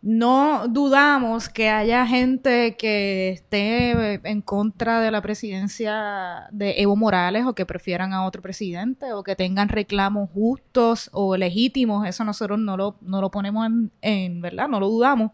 [0.00, 7.46] no dudamos que haya gente que esté en contra de la presidencia de Evo Morales
[7.46, 12.06] o que prefieran a otro presidente o que tengan reclamos justos o legítimos.
[12.06, 14.68] Eso nosotros no lo, no lo ponemos en, en, ¿verdad?
[14.68, 15.30] No lo dudamos.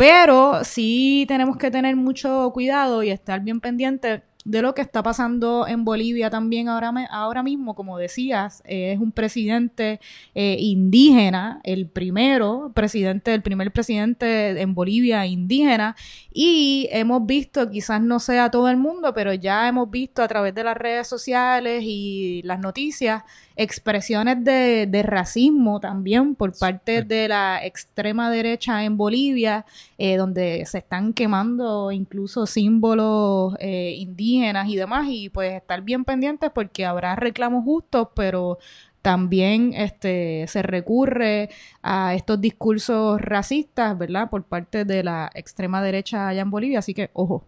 [0.00, 5.02] Pero sí tenemos que tener mucho cuidado y estar bien pendiente de lo que está
[5.02, 10.00] pasando en Bolivia también ahora, ahora mismo, como decías, eh, es un presidente
[10.34, 15.94] eh, indígena, el primero presidente, el primer presidente en Bolivia indígena,
[16.32, 20.54] y hemos visto, quizás no sea todo el mundo, pero ya hemos visto a través
[20.54, 23.22] de las redes sociales y las noticias
[23.56, 29.66] expresiones de, de racismo también por parte de la extrema derecha en Bolivia,
[29.98, 33.94] eh, donde se están quemando incluso símbolos eh,
[34.36, 38.58] y demás, y pues estar bien pendientes porque habrá reclamos justos, pero
[39.02, 41.50] también este se recurre
[41.82, 44.28] a estos discursos racistas, ¿verdad?
[44.30, 47.46] Por parte de la extrema derecha allá en Bolivia, así que ojo.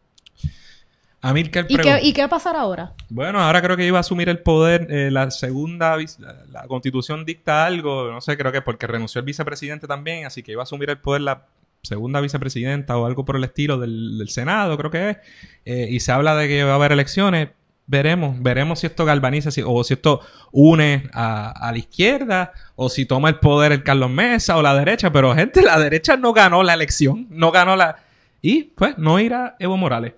[1.25, 2.95] Amílcar ¿Y qué, ¿Y qué pasará ahora?
[3.09, 4.89] Bueno, ahora creo que iba a asumir el poder.
[4.91, 5.97] eh, la segunda,
[6.51, 10.51] la constitución dicta algo, no sé, creo que porque renunció el vicepresidente también, así que
[10.51, 11.47] iba a asumir el poder la
[11.83, 15.17] segunda vicepresidenta o algo por el estilo del, Senado, creo que es.
[15.65, 17.51] Eh, y se habla de que va a haber elecciones.
[17.87, 20.21] Veremos, veremos si esto galvaniza o si esto
[20.53, 25.13] une a, la izquierda o si toma el poder el Carlos Mesa o la derecha.
[25.13, 27.97] Pero, gente, la derecha no ganó la elección, no ganó la.
[28.41, 30.15] Y pues no irá Evo Morales.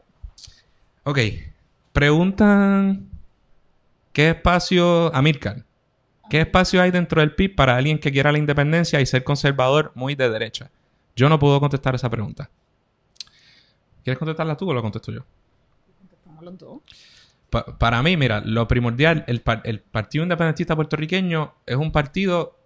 [1.04, 1.18] Ok.
[1.92, 3.08] Preguntan.
[4.12, 5.64] ¿Qué espacio, Amílcar?
[6.30, 9.90] ¿Qué espacio hay dentro del PIB para alguien que quiera la independencia y ser conservador
[9.94, 10.70] muy de derecha?
[11.16, 12.50] Yo no puedo contestar esa pregunta.
[14.02, 15.24] ¿Quieres contestarla tú o lo contesto yo?
[17.50, 22.58] Pa- para mí, mira, lo primordial, el, par- el Partido Independentista Puertorriqueño es un partido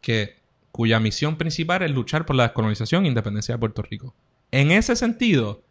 [0.00, 0.36] que,
[0.70, 4.14] cuya misión principal es luchar por la descolonización e independencia de Puerto Rico.
[4.50, 5.62] En ese sentido,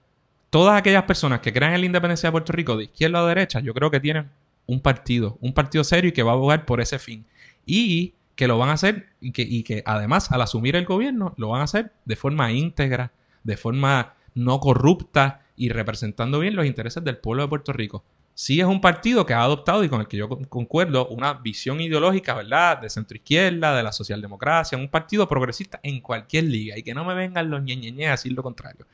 [0.49, 3.59] todas aquellas personas que crean en la independencia de Puerto Rico, de izquierda o derecha,
[3.59, 4.29] yo creo que tienen
[4.65, 7.25] un partido, un partido serio y que va a abogar por ese fin.
[7.65, 11.33] Y que lo van a hacer y que, y que además al asumir el gobierno
[11.37, 13.11] lo van a hacer de forma íntegra,
[13.43, 18.03] de forma no corrupta y representando bien los intereses del pueblo de Puerto Rico.
[18.35, 21.33] Sí es un partido que ha adoptado y con el que yo con- concuerdo una
[21.35, 22.79] visión ideológica, ¿verdad?
[22.79, 27.05] De centro izquierda, de la socialdemocracia, un partido progresista en cualquier liga y que no
[27.05, 28.87] me vengan los ñeñeñe a decir lo contrario.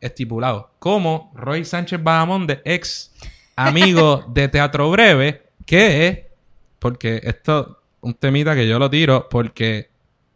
[0.00, 0.70] Estipulado.
[0.78, 3.12] Como Roy Sánchez Bahamonde, ex
[3.56, 6.18] amigo de Teatro Breve, que es,
[6.78, 9.90] porque esto, un temita que yo lo tiro, porque,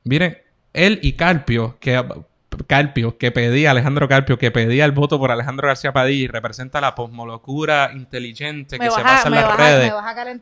[0.04, 0.38] miren,
[0.72, 2.02] él y Carpio, que
[2.66, 6.80] Carpio, que pedía, Alejandro Carpio, que pedía el voto por Alejandro García Padilla y representa
[6.80, 9.92] la posmolocura inteligente que se pasa en las redes.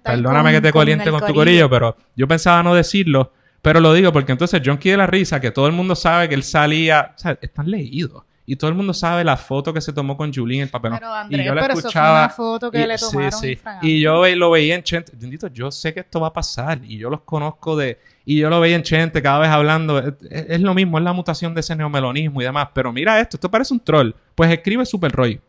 [0.02, 4.12] Perdóname que te caliente con, tu corillo, pero yo pensaba no decirlo, pero lo digo
[4.12, 7.18] porque entonces John de la risa, que todo el mundo sabe que él salía, o
[7.18, 8.22] sea, están leídos.
[8.46, 10.98] Y todo el mundo sabe la foto que se tomó con Julie en el papelón.
[10.98, 12.18] Pero Andrés, y yo la pero eso fue escuchaba.
[12.24, 13.56] una foto que y- le sí, tomaron sí.
[13.56, 13.86] Fragante.
[13.88, 15.12] Y yo lo veía en Chente.
[15.16, 16.80] Bendito, yo sé que esto va a pasar.
[16.84, 17.98] Y yo los conozco de.
[18.26, 19.98] Y yo lo veía en Chente cada vez hablando.
[20.30, 22.68] Es, lo mismo, es la mutación de ese neomelonismo y demás.
[22.74, 24.10] Pero mira esto, esto parece un troll.
[24.34, 25.40] Pues escribe Super Roy.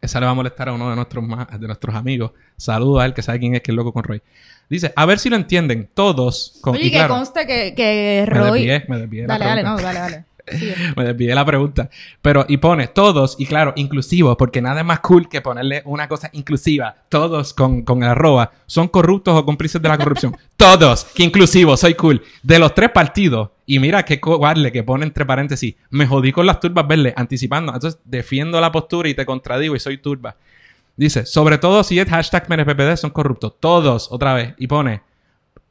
[0.00, 1.24] Esa le va a molestar a uno de nuestros,
[1.60, 2.30] de nuestros amigos.
[2.56, 4.22] Saluda a él que sabe quién es que es loco con Roy.
[4.68, 5.90] Dice, a ver si lo entienden.
[5.92, 6.58] Todos.
[6.62, 8.60] Con, Oye, y que claro, conste que, que me Roy...
[8.66, 10.24] desvié, me desvié de la Dale, dale, no, dale, dale.
[10.96, 11.90] Me desvié la pregunta.
[12.22, 16.08] Pero, y pone todos, y claro, inclusivos, porque nada es más cool que ponerle una
[16.08, 16.96] cosa inclusiva.
[17.08, 20.36] Todos con, con el arroba son corruptos o cómplices de la corrupción.
[20.56, 22.22] todos, que inclusivo, soy cool.
[22.42, 26.46] De los tres partidos, y mira qué cobarde que pone entre paréntesis, me jodí con
[26.46, 27.72] las turbas verdes, anticipando.
[27.72, 30.36] Entonces, defiendo la postura y te contradigo y soy turba.
[30.96, 33.54] Dice, sobre todo si es hashtag MNPPD son corruptos.
[33.58, 34.54] Todos, otra vez.
[34.58, 35.02] Y pone,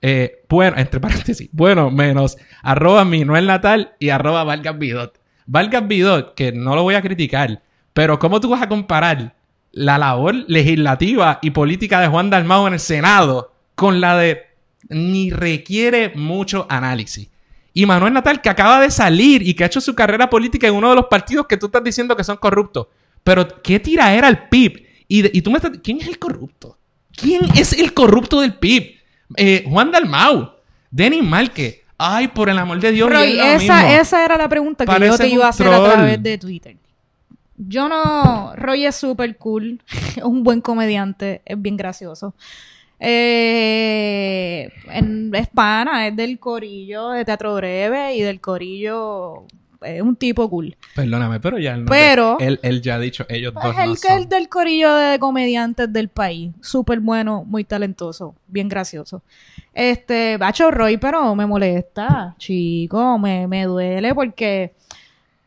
[0.01, 5.19] eh, bueno, entre paréntesis, bueno, menos arroba Minuel Natal y arroba Vargas Bidot.
[5.45, 7.61] Vargas Bidot, que no lo voy a criticar,
[7.93, 9.35] pero ¿cómo tú vas a comparar
[9.71, 14.43] la labor legislativa y política de Juan Dalmau en el Senado con la de
[14.89, 17.29] ni requiere mucho análisis?
[17.73, 20.73] Y Manuel Natal, que acaba de salir y que ha hecho su carrera política en
[20.75, 22.87] uno de los partidos que tú estás diciendo que son corruptos.
[23.23, 24.85] Pero, ¿qué tira era el PIB?
[25.07, 25.71] Y, y tú me estás...
[25.83, 26.77] ¿Quién es el corrupto?
[27.15, 28.98] ¿Quién es el corrupto del PIB?
[29.35, 30.53] Eh, Juan Dalmau,
[30.89, 31.81] Denis Márquez.
[31.97, 33.09] Ay, por el amor de Dios.
[33.09, 33.75] Roy, esa, mismo.
[33.75, 36.77] esa era la pregunta que yo te iba a hacer a través de Twitter.
[37.57, 38.55] Yo no...
[38.55, 39.81] Roy es súper cool.
[40.15, 41.41] Es un buen comediante.
[41.45, 42.33] Es bien gracioso.
[43.01, 49.45] Eh, en, es pana, es del corillo de Teatro Breve y del corillo...
[49.81, 50.75] Es un tipo cool.
[50.95, 53.83] Perdóname, pero ya él no Pero- él, él ya ha dicho, ellos Es dos no
[53.83, 54.11] el, son.
[54.17, 56.51] el del corillo de comediantes del país.
[56.61, 59.21] Súper bueno, muy talentoso, bien gracioso.
[59.73, 64.73] Este, bacho Roy, pero me molesta, chico, me, me duele porque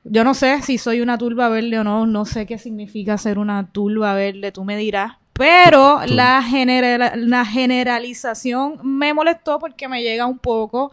[0.05, 3.39] yo no sé si soy una turba verde o no, no sé qué significa ser
[3.39, 5.13] una turba verde, tú me dirás.
[5.35, 10.93] Pero la, genera- la generalización me molestó porque me llega un poco,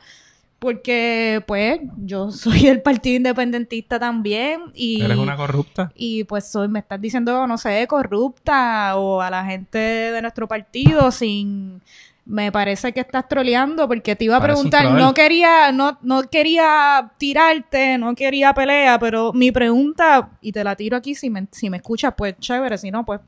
[0.60, 5.02] porque pues yo soy del Partido Independentista también y...
[5.02, 5.92] Eres una corrupta.
[5.96, 10.48] Y pues soy, me estás diciendo, no sé, corrupta o a la gente de nuestro
[10.48, 11.82] partido sin...
[12.26, 16.22] Me parece que estás troleando porque te iba a Parece preguntar, no quería, no, no
[16.30, 21.48] quería tirarte, no quería pelea, pero mi pregunta, y te la tiro aquí, si me,
[21.50, 23.20] si me escuchas, pues chévere, si no, pues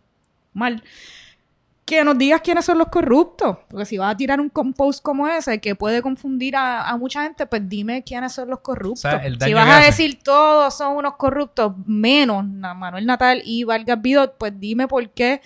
[0.53, 0.83] mal.
[1.91, 3.57] Que nos digas quiénes son los corruptos.
[3.67, 6.95] Porque si vas a tirar un com- post como ese que puede confundir a, a
[6.97, 9.03] mucha gente, pues dime quiénes son los corruptos.
[9.03, 13.65] O sea, el si vas a decir todos son unos corruptos, menos Manuel Natal y
[13.65, 15.41] Vargas Bidot, pues dime por qué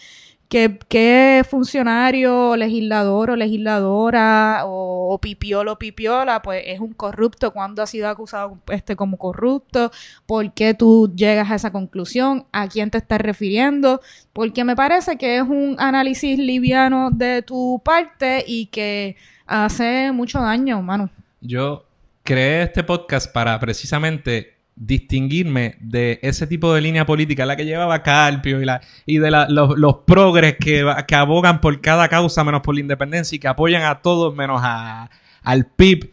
[0.56, 7.51] ¿Qué, qué funcionario, legislador o legisladora o, o pipiolo pipiola pues es un corrupto?
[7.51, 9.91] ¿Cuándo ha sido acusado este como corrupto?
[10.26, 12.45] ¿Por qué tú llegas a esa conclusión?
[12.53, 13.99] ¿A quién te estás refiriendo?
[14.32, 20.39] Porque me parece que es un análisis liviano de tu parte y que hace mucho
[20.39, 21.10] daño, mano.
[21.41, 21.84] Yo
[22.24, 28.03] creé este podcast para precisamente distinguirme de ese tipo de línea política, la que llevaba
[28.03, 32.61] Carpio y, la, y de la- los, progres que, que abogan por cada causa menos
[32.61, 35.09] por la independencia y que apoyan a todos menos a,
[35.43, 36.11] al PIB.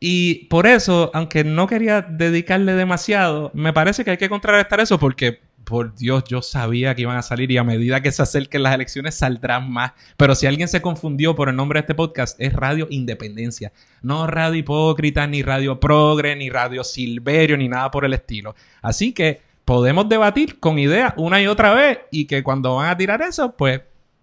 [0.00, 4.98] Y por eso, aunque no quería dedicarle demasiado, me parece que hay que contrarrestar eso
[4.98, 8.62] porque, por Dios, yo sabía que iban a salir y a medida que se acerquen
[8.62, 9.92] las elecciones saldrán más.
[10.16, 13.72] Pero si alguien se confundió por el nombre de este podcast, es Radio Independencia.
[14.02, 18.54] No Radio Hipócrita, ni Radio Progre, ni Radio Silverio, ni nada por el estilo.
[18.82, 22.96] Así que podemos debatir con ideas una y otra vez y que cuando van a
[22.96, 23.80] tirar eso, pues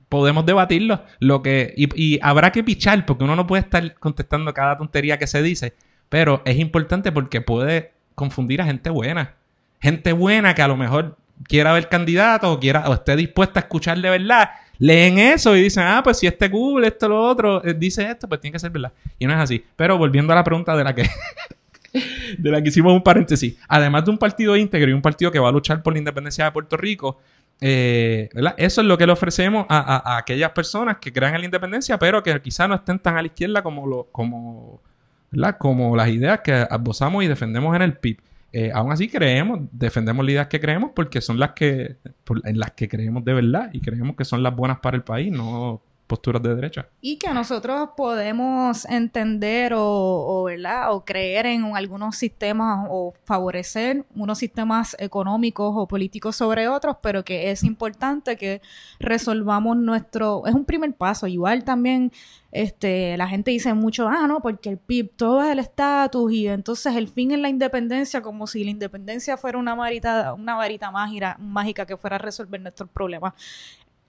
[0.09, 1.03] podemos debatirlo.
[1.19, 5.17] Lo que, y, y habrá que pichar, porque uno no puede estar contestando cada tontería
[5.17, 5.73] que se dice.
[6.09, 9.35] Pero es importante porque puede confundir a gente buena.
[9.79, 11.17] Gente buena que a lo mejor
[11.47, 14.49] quiera ver candidatos o quiera o esté dispuesta a escuchar de verdad.
[14.79, 18.27] Leen eso y dicen, ah, pues si este cool, esto, lo otro, eh, dice esto,
[18.27, 18.91] pues tiene que ser verdad.
[19.19, 19.63] Y no es así.
[19.75, 21.07] Pero volviendo a la pregunta de la que
[22.37, 23.57] de la que hicimos un paréntesis.
[23.67, 26.45] Además de un partido íntegro y un partido que va a luchar por la independencia
[26.45, 27.19] de Puerto Rico,
[27.59, 28.55] eh, ¿verdad?
[28.57, 31.99] Eso es lo que le ofrecemos a, a- aquellas personas que crean en la independencia,
[31.99, 34.81] pero que quizás no estén tan a la izquierda como, lo, como,
[35.29, 35.57] ¿verdad?
[35.59, 38.17] como las ideas que abusamos y defendemos en el PIB.
[38.53, 42.59] Eh, aún así creemos, defendemos las ideas que creemos porque son las que, por- en
[42.59, 45.81] las que creemos de verdad y creemos que son las buenas para el país, no
[46.11, 46.89] posturas de derecha.
[46.99, 50.93] Y que nosotros podemos entender o, ¿verdad?
[50.93, 57.23] o creer en algunos sistemas o favorecer unos sistemas económicos o políticos sobre otros, pero
[57.23, 58.61] que es importante que
[58.99, 60.45] resolvamos nuestro...
[60.45, 61.27] Es un primer paso.
[61.27, 62.11] Igual también
[62.51, 66.47] este, la gente dice mucho, ah, no, porque el PIB, todo es el estatus y
[66.49, 70.91] entonces el fin es la independencia, como si la independencia fuera una varita, una varita
[70.91, 73.33] mágica, mágica que fuera a resolver nuestros problemas.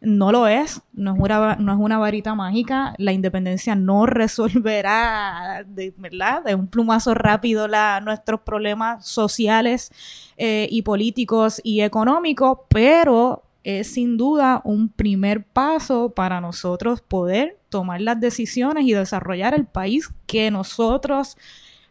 [0.04, 5.64] No lo es, no es una, no es una varita mágica, la independencia no resolverá
[5.66, 6.42] de, ¿verdad?
[6.44, 7.68] de un plumazo rápido
[8.02, 9.92] nuestros problemas sociales
[10.36, 17.58] eh, y políticos y económicos, pero es sin duda un primer paso para nosotros poder
[17.68, 21.36] tomar las decisiones y desarrollar el país que nosotros,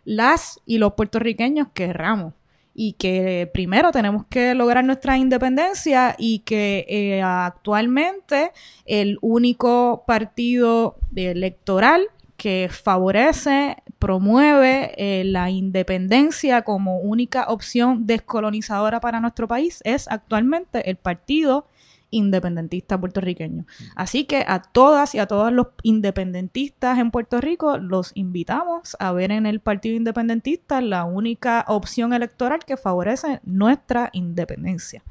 [0.03, 2.33] las y los puertorriqueños querramos
[2.73, 8.51] y que primero tenemos que lograr nuestra independencia y que eh, actualmente
[8.85, 12.07] el único partido electoral
[12.41, 20.89] que favorece, promueve eh, la independencia como única opción descolonizadora para nuestro país es actualmente
[20.89, 21.67] el Partido
[22.11, 23.65] Independentista Puertorriqueño.
[23.95, 29.11] Así que a todas y a todos los independentistas en Puerto Rico los invitamos a
[29.11, 35.03] ver en el Partido Independentista la única opción electoral que favorece nuestra independencia.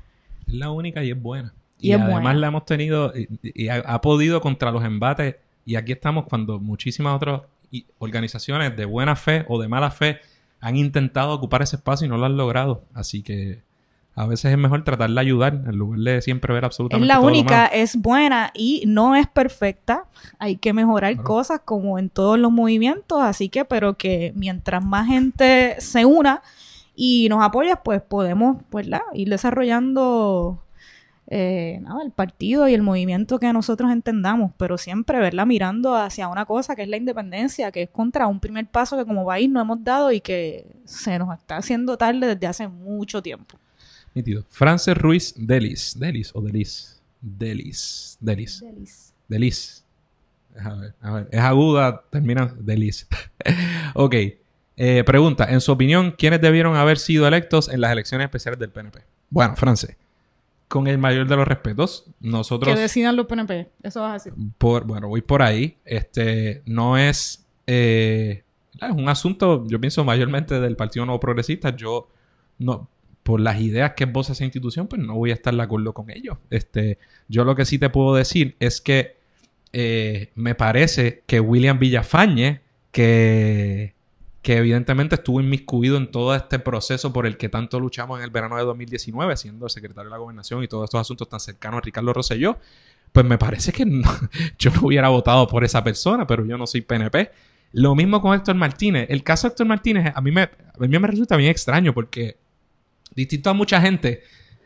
[0.46, 1.52] Es la única y es buena.
[1.78, 2.34] Y Y, es además buena.
[2.34, 5.36] la hemos tenido y, y ha, ha podido contra los embates.
[5.64, 7.42] Y aquí estamos cuando muchísimas otras
[7.98, 10.18] organizaciones de buena fe o de mala fe
[10.60, 12.84] han intentado ocupar ese espacio y no lo han logrado.
[12.92, 13.62] Así que
[14.20, 17.14] a veces es mejor tratar de ayudar en lugar de siempre ver Es absolutamente la
[17.14, 20.04] todo lo única, es buena y no es perfecta.
[20.38, 21.26] Hay que mejorar Claro.
[21.26, 26.42] cosas como en todos los movimientos, así que, pero que mientras más gente se una
[26.94, 30.62] y nos apoya, pues podemos, pues, la, ir desarrollando
[31.32, 35.46] eh, nada, el partido y el movimiento que nosotros entendamos, pero siempre, ¿verdad?
[35.46, 39.06] Mirando hacia una cosa que es la independencia, que es contra un primer paso que
[39.06, 43.22] como país no hemos dado y que se nos está haciendo tarde desde hace mucho
[43.22, 43.56] tiempo.
[44.14, 44.44] Nítido.
[44.48, 45.98] Frances Ruiz Delis.
[45.98, 47.00] Delis o Delis.
[47.20, 48.16] Delis.
[48.20, 48.64] Delis.
[49.28, 49.84] Delis.
[50.58, 51.28] A ver, a ver.
[51.30, 53.06] Es aguda, termina Delis.
[53.94, 54.14] ok.
[54.76, 55.44] Eh, pregunta.
[55.44, 59.00] En su opinión, ¿quiénes debieron haber sido electos en las elecciones especiales del PNP?
[59.28, 59.96] Bueno, France.
[60.68, 62.72] Con el mayor de los respetos, nosotros...
[62.74, 64.32] Que decidan los PNP, eso vas a decir.
[64.56, 65.76] por, bueno, voy por ahí.
[65.84, 67.44] Este no es.
[67.66, 68.44] eh,
[68.80, 71.74] es un asunto, yo pienso mayormente del Partido Nuevo Progresista.
[71.76, 72.08] Yo
[72.58, 72.88] no.
[73.30, 76.10] Por las ideas que esboza esa institución, pues no voy a estar de acuerdo con
[76.10, 76.36] ellos.
[76.50, 79.18] Este, yo lo que sí te puedo decir es que
[79.72, 82.60] eh, me parece que William Villafañe,
[82.90, 83.94] que,
[84.42, 88.30] que evidentemente estuvo inmiscuido en todo este proceso por el que tanto luchamos en el
[88.30, 91.78] verano de 2019, siendo el secretario de la gobernación y todos estos asuntos tan cercanos
[91.78, 92.58] a Ricardo Rosselló,
[93.12, 94.10] pues me parece que no-
[94.58, 97.30] yo no hubiera votado por esa persona, pero yo no soy PNP.
[97.74, 99.06] Lo mismo con Héctor Martínez.
[99.08, 100.50] El caso de Héctor Martínez a mí me, a
[100.80, 102.36] mí me resulta bien extraño porque,
[103.14, 104.22] distinto a mucha gente,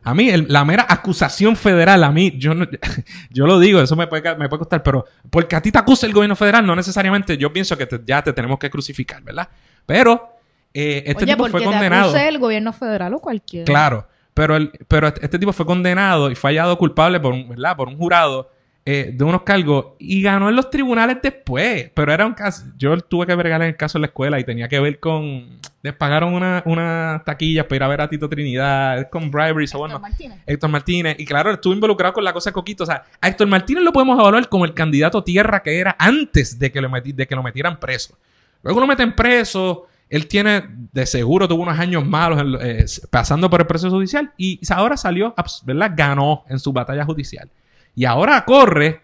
[0.06, 2.66] A mí, el- la mera acusación federal, a mí, yo, no-
[3.30, 6.06] yo lo digo, eso me puede, me puede costar, pero porque a ti te acusa
[6.06, 9.48] el gobierno federal, no necesariamente yo pienso que te- ya te tenemos que crucificar, ¿verdad?
[9.86, 10.28] Pero
[10.74, 12.10] eh, este Oye, tipo porque fue te condenado.
[12.10, 13.64] acuse el gobierno federal o cualquiera.
[13.64, 17.74] Claro, pero, el, pero este tipo fue condenado y fue hallado culpable por un, ¿verdad?
[17.74, 18.50] por un jurado
[18.86, 21.90] eh, de unos cargos y ganó en los tribunales después.
[21.94, 22.64] Pero era un caso.
[22.76, 25.62] Yo tuve que bregar en el caso en la escuela y tenía que ver con.
[25.82, 29.76] Les pagaron una, una taquilla para ir a ver a Tito Trinidad, con bribery, so
[29.78, 29.96] bueno.
[29.96, 30.38] Héctor Martínez.
[30.46, 31.16] Héctor Martínez.
[31.18, 32.84] Y claro, estuvo involucrado con la cosa de Coquito.
[32.84, 36.58] O sea, a Héctor Martínez lo podemos evaluar como el candidato tierra que era antes
[36.58, 38.16] de que lo, meti- de que lo metieran preso.
[38.62, 39.86] Luego lo meten preso.
[40.08, 44.32] Él tiene, de seguro, tuvo unos años malos eh, pasando por el proceso judicial.
[44.38, 45.92] Y ahora salió, ¿verdad?
[45.94, 47.50] Ganó en su batalla judicial.
[47.94, 49.00] Y ahora corre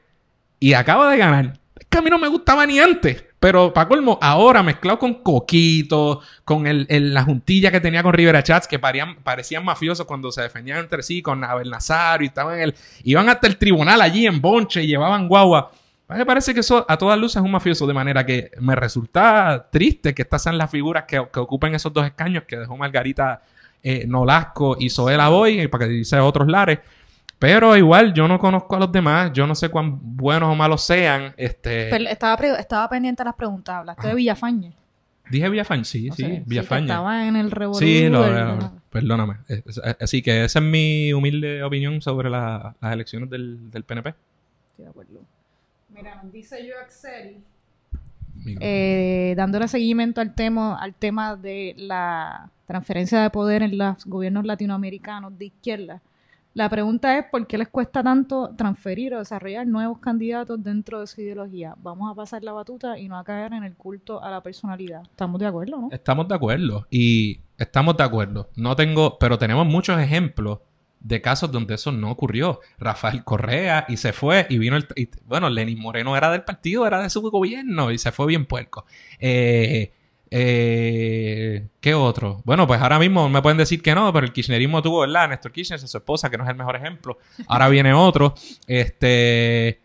[0.59, 1.59] y acaba de ganar.
[1.79, 3.25] Es que a mí no me gustaba ni antes.
[3.39, 8.13] Pero, para colmo, ahora mezclado con Coquito, con el, el- la juntilla que tenía con
[8.13, 12.29] Rivera Chats, que parían- parecían mafiosos cuando se defendían entre sí, con Abel Nazario, y
[12.29, 12.75] estaban en el,
[13.05, 15.73] iban hasta el tribunal allí en Bonche y llevaban guagua.
[16.09, 19.69] Me parece que eso a todas luces es un mafioso, de manera que me resulta
[19.71, 23.41] triste que estas sean las figuras que, que ocupen esos dos escaños que dejó Margarita
[23.83, 26.81] eh, Nolasco y Zoela Boy, para que dice otros lares.
[27.41, 30.83] Pero igual, yo no conozco a los demás, yo no sé cuán buenos o malos
[30.83, 31.33] sean.
[31.37, 33.75] Este, Pero estaba, estaba pendiente de las preguntas.
[33.77, 34.73] Hablaste de Villafañe.
[35.31, 36.83] Dije Villafañe, sí, sí, que Villafañe.
[36.87, 37.79] estaba en el revolú.
[37.79, 38.59] Sí, lo, del-
[38.91, 39.37] perdóname.
[40.01, 44.11] Así que esa es mi humilde opinión sobre la- las elecciones del, del PNP.
[44.73, 45.21] Estoy de acuerdo.
[45.89, 47.39] Mira, dice yo Axel,
[48.61, 54.45] eh, dándole seguimiento al tema, al tema de la transferencia de poder en los gobiernos
[54.45, 56.01] latinoamericanos de izquierda.
[56.61, 61.07] La pregunta es por qué les cuesta tanto transferir o desarrollar nuevos candidatos dentro de
[61.07, 61.75] su ideología.
[61.79, 65.01] Vamos a pasar la batuta y no a caer en el culto a la personalidad.
[65.05, 65.89] ¿Estamos de acuerdo, no?
[65.91, 66.87] Estamos de acuerdo.
[66.91, 68.51] Y estamos de acuerdo.
[68.57, 70.59] No tengo, pero tenemos muchos ejemplos
[71.01, 72.61] de casos donde eso no ocurrió.
[72.79, 74.87] Rafael Correa y se fue y vino el...
[74.97, 78.45] y- bueno, Lenín Moreno era del partido, era de su gobierno y se fue bien
[78.45, 78.85] puerco.
[79.19, 79.95] Eh,
[80.31, 82.41] eh, ¿Qué otro?
[82.45, 85.29] Bueno, pues ahora mismo me pueden decir que no, pero el kirchnerismo tuvo, ¿verdad?
[85.29, 87.19] Néstor Kirchner, su esposa, que no es el mejor ejemplo.
[87.49, 88.35] Ahora viene otro.
[88.67, 89.81] Este...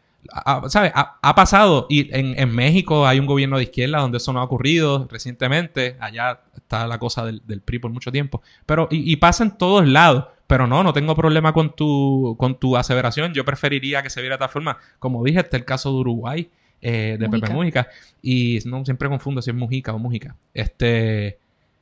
[0.69, 0.91] ¿Sabes?
[0.95, 1.85] Ha, ha pasado.
[1.87, 5.97] Y en, en México hay un gobierno de izquierda donde eso no ha ocurrido recientemente.
[5.99, 8.41] Allá está la cosa del, del PRI por mucho tiempo.
[8.65, 10.25] Pero, y, y pasa en todos lados.
[10.47, 13.33] Pero no, no tengo problema con tu, con tu aseveración.
[13.33, 14.77] Yo preferiría que se viera de tal forma.
[14.99, 16.49] Como dije, está el caso de Uruguay,
[16.87, 17.53] eh, de Pepe Mujica.
[17.53, 17.87] Mujica.
[18.21, 20.35] Y no siempre confundo si es Mujica o Mujica.
[20.53, 21.39] Este.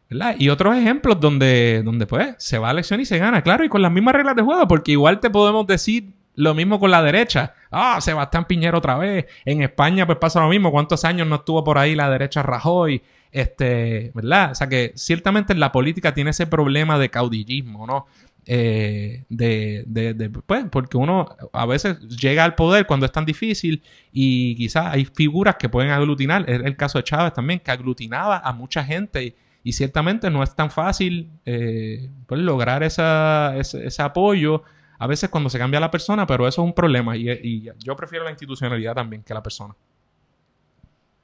[0.10, 0.36] ¿verdad?
[0.40, 3.70] Y otros ejemplos donde, donde pues se va a elección y se gana, claro, y
[3.70, 7.04] con las mismas reglas de juego, porque igual te podemos decir lo mismo con la
[7.04, 7.54] derecha.
[7.70, 9.26] Ah, Sebastián Piñero otra vez.
[9.46, 10.72] En España pues pasa lo mismo.
[10.72, 13.02] ¿Cuántos años no estuvo por ahí la derecha Rajoy?
[13.32, 14.52] Este, ¿verdad?
[14.52, 18.06] O sea que ciertamente la política tiene ese problema de caudillismo, ¿no?
[18.46, 23.26] Eh, de, de, de- pues, porque uno a veces llega al poder cuando es tan
[23.26, 23.82] difícil
[24.12, 26.50] y quizás hay figuras que pueden aglutinar.
[26.50, 30.54] Es el caso de Chávez también, que aglutinaba a mucha gente y, ciertamente no es
[30.56, 34.64] tan fácil eh, pues, lograr esa, ese, ese apoyo
[35.00, 37.96] a veces cuando se cambia la persona, pero eso es un problema y, y yo
[37.96, 39.74] prefiero la institucionalidad también que la persona.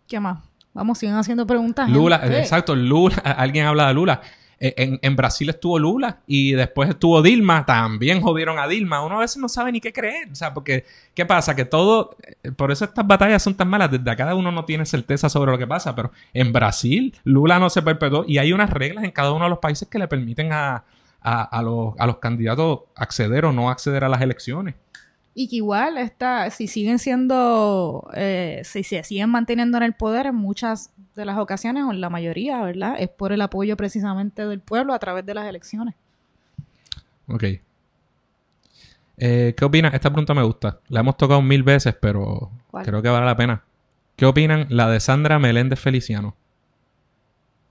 [0.08, 0.40] ¿Qué más?
[0.74, 1.90] Vamos, siguen haciendo preguntas.
[1.90, 4.22] Lula, exacto, Lula, alguien habla de Lula.
[4.62, 9.06] Eh, En, en Brasil estuvo Lula y después estuvo Dilma, también jodieron a Dilma.
[9.06, 10.84] Uno a veces no sabe ni qué creer, o sea, porque
[11.14, 11.56] ¿qué pasa?
[11.56, 14.86] Que todo, eh, por eso estas batallas son tan malas, desde acá uno no tiene
[14.86, 18.70] certeza sobre lo que pasa, pero en Brasil Lula no se perpetuó y hay unas
[18.70, 20.84] reglas en cada uno de los países que le permiten a,
[21.22, 24.76] a- los, a los candidatos acceder o no acceder a las elecciones.
[25.36, 30.34] Y que igual está, si siguen siendo, eh, si se siguen manteniendo en el poder
[30.34, 32.96] muchas de las ocasiones, o en la mayoría, ¿verdad?
[32.98, 35.96] Es por el apoyo precisamente del pueblo a través de las elecciones.
[37.28, 37.44] Ok.
[39.18, 39.94] Eh, ¿Qué opinan?
[39.94, 40.80] Esta pregunta me gusta.
[40.88, 42.86] La hemos tocado mil veces, pero ¿Cuál?
[42.86, 43.64] creo que vale la pena.
[44.16, 46.36] ¿Qué opinan la de Sandra Meléndez Feliciano?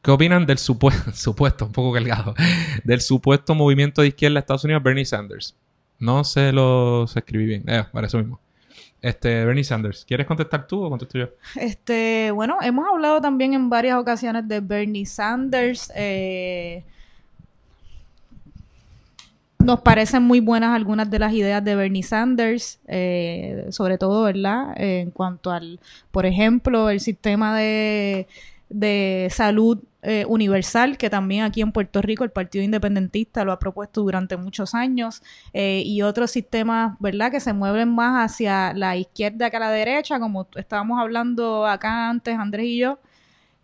[0.03, 2.35] ¿Qué opinan del supuesto, supuesto, un poco cargado,
[2.85, 5.57] del supuesto movimiento de izquierda de Estados Unidos, Bernie Sanders?
[5.99, 7.65] No se lo se escribí bien.
[7.67, 8.41] Eh, para eso mismo.
[9.01, 11.29] Este, Bernie Sanders, ¿quieres contestar tú o contesto yo?
[11.55, 15.93] Este, bueno, hemos hablado también en varias ocasiones de Bernie Sanders.
[15.95, 16.85] eh,
[19.61, 24.73] nos parecen muy buenas algunas de las ideas de Bernie Sanders, eh, sobre todo, ¿verdad?
[24.77, 25.79] En cuanto al,
[26.11, 28.27] por ejemplo, el sistema de,
[28.69, 33.59] de salud eh, universal, que también aquí en Puerto Rico el Partido Independentista lo ha
[33.59, 38.97] propuesto durante muchos años, eh, y otros sistemas, ¿verdad?, que se mueven más hacia la
[38.97, 42.99] izquierda que a la derecha, como estábamos hablando acá antes, Andrés y yo.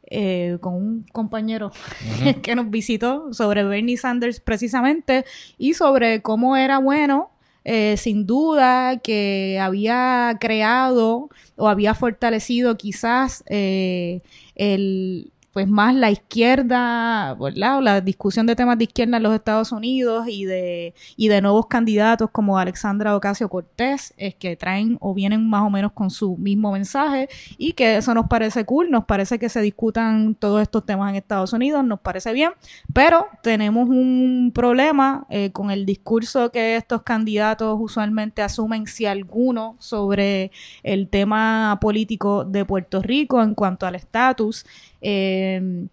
[0.06, 1.72] eh, con un compañero
[2.42, 5.24] que nos visitó sobre Bernie Sanders precisamente
[5.58, 7.30] y sobre cómo era bueno
[7.64, 14.20] eh, sin duda que había creado o había fortalecido quizás eh,
[14.54, 20.26] el, pues más la izquierda, la discusión de temas de izquierda en los Estados Unidos
[20.28, 25.48] y de, y de nuevos candidatos como Alexandra Ocasio Cortés, es que traen o vienen
[25.48, 29.38] más o menos con su mismo mensaje y que eso nos parece cool, nos parece
[29.38, 32.50] que se discutan todos estos temas en Estados Unidos, nos parece bien,
[32.92, 39.76] pero tenemos un problema eh, con el discurso que estos candidatos usualmente asumen, si alguno,
[39.78, 40.50] sobre
[40.82, 44.66] el tema político de Puerto Rico en cuanto al estatus.
[45.06, 45.86] Eh,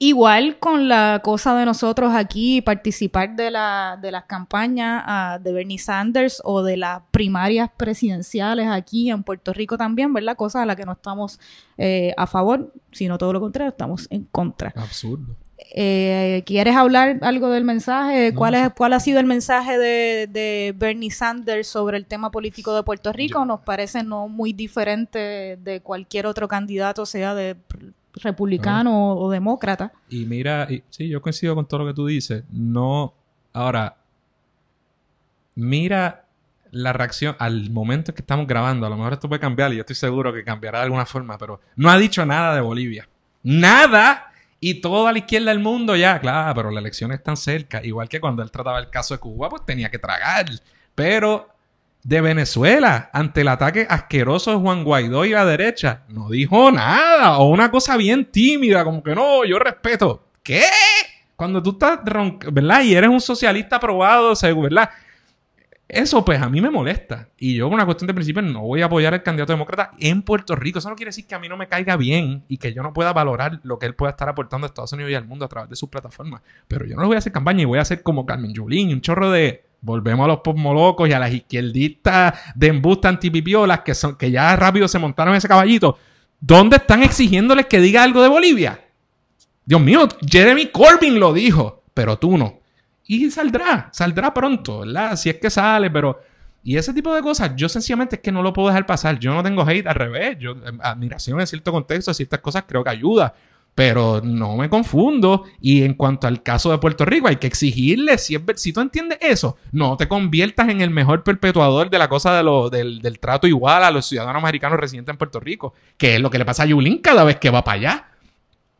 [0.00, 5.52] igual con la cosa de nosotros aquí, participar de, la, de las campañas uh, de
[5.52, 10.36] Bernie Sanders o de las primarias presidenciales aquí en Puerto Rico también, ¿verdad?
[10.36, 11.38] Cosa a la que no estamos
[11.76, 14.72] eh, a favor, sino todo lo contrario, estamos en contra.
[14.76, 15.36] Absurdo.
[15.74, 18.32] Eh, ¿Quieres hablar algo del mensaje?
[18.32, 22.74] ¿Cuál, es, ¿Cuál ha sido el mensaje de, de, Bernie Sanders sobre el tema político
[22.74, 23.44] de Puerto Rico?
[23.44, 27.56] Nos parece no muy diferente de cualquier otro candidato, sea de
[28.18, 29.92] republicano o, demócrata.
[30.08, 32.44] Y mira, y, sí, yo coincido con todo lo que tú dices.
[32.50, 33.14] No,
[33.52, 33.96] ahora,
[35.54, 36.24] mira
[36.70, 38.86] la reacción al momento que estamos grabando.
[38.86, 41.38] A lo mejor esto puede cambiar y yo estoy seguro que cambiará de alguna forma,
[41.38, 43.08] pero no ha dicho nada de Bolivia.
[43.42, 44.32] Nada.
[44.60, 47.84] Y toda la izquierda del mundo ya, claro, pero la elección es tan cerca.
[47.84, 50.46] Igual que cuando él trataba el caso de Cuba, pues tenía que tragar.
[50.94, 51.48] Pero
[52.08, 56.04] de Venezuela ante el ataque asqueroso de Juan Guaidó y la derecha.
[56.08, 57.36] No dijo nada.
[57.36, 60.24] O una cosa bien tímida, como que no, yo respeto.
[60.42, 60.62] ¿Qué?
[61.36, 62.00] Cuando tú estás,
[62.50, 62.82] ¿verdad?
[62.82, 64.32] Y eres un socialista aprobado,
[64.62, 64.88] ¿verdad?
[65.86, 67.28] Eso pues a mí me molesta.
[67.36, 70.22] Y yo, con una cuestión de principio, no voy a apoyar al candidato demócrata en
[70.22, 70.78] Puerto Rico.
[70.78, 72.94] Eso no quiere decir que a mí no me caiga bien y que yo no
[72.94, 75.48] pueda valorar lo que él pueda estar aportando a Estados Unidos y al mundo a
[75.48, 76.40] través de su plataforma.
[76.68, 78.94] Pero yo no le voy a hacer campaña y voy a hacer como Carmen Yulín,
[78.94, 83.94] un chorro de Volvemos a los posmolocos y a las izquierdistas de embusta antipipiolas que,
[83.94, 85.98] son, que ya rápido se montaron ese caballito.
[86.40, 88.80] ¿Dónde están exigiéndoles que diga algo de Bolivia?
[89.64, 92.60] Dios mío, Jeremy Corbyn lo dijo, pero tú no.
[93.06, 95.16] Y saldrá, saldrá pronto, ¿verdad?
[95.16, 96.20] Si es que sale, pero...
[96.62, 99.18] Y ese tipo de cosas, yo sencillamente es que no lo puedo dejar pasar.
[99.18, 100.36] Yo no tengo hate, al revés.
[100.38, 103.34] Yo, em, admiración en cierto contexto, ciertas cosas creo que ayuda
[103.78, 105.44] pero no me confundo.
[105.60, 108.36] Y en cuanto al caso de Puerto Rico, hay que exigirle, si,
[108.72, 113.46] tú entiendes eso, no te conviertas en el mejor perpetuador de la cosa del, trato
[113.46, 116.64] igual a los ciudadanos americanos residentes en Puerto Rico, que es lo que le pasa
[116.64, 118.08] a Yulín cada vez que va para allá.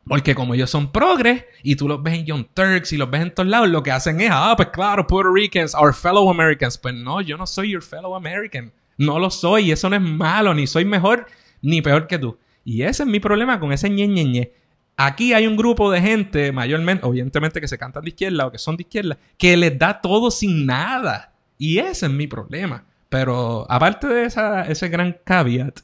[0.04, 3.22] Porque como ellos son progres y tú los ves en Young Turks y los ves
[3.22, 6.76] en todos lados, lo que hacen es, ah, pues claro, Puerto Ricans, our fellow Americans.
[6.76, 8.72] Pues no, yo no soy your fellow American.
[8.96, 9.70] No lo soy.
[9.70, 10.54] Eso no es malo.
[10.54, 11.28] Ni soy mejor
[11.62, 12.36] ni peor que tú.
[12.64, 14.52] Y ese es mi problema con ese ñe, ñe, ñe.
[15.00, 18.58] Aquí hay un grupo de gente, mayormente, evidentemente que se cantan de izquierda o que
[18.58, 21.32] son de izquierda, que les da todo sin nada.
[21.56, 22.84] Y ese es mi problema.
[23.08, 25.82] Pero aparte de esa, ese gran caveat,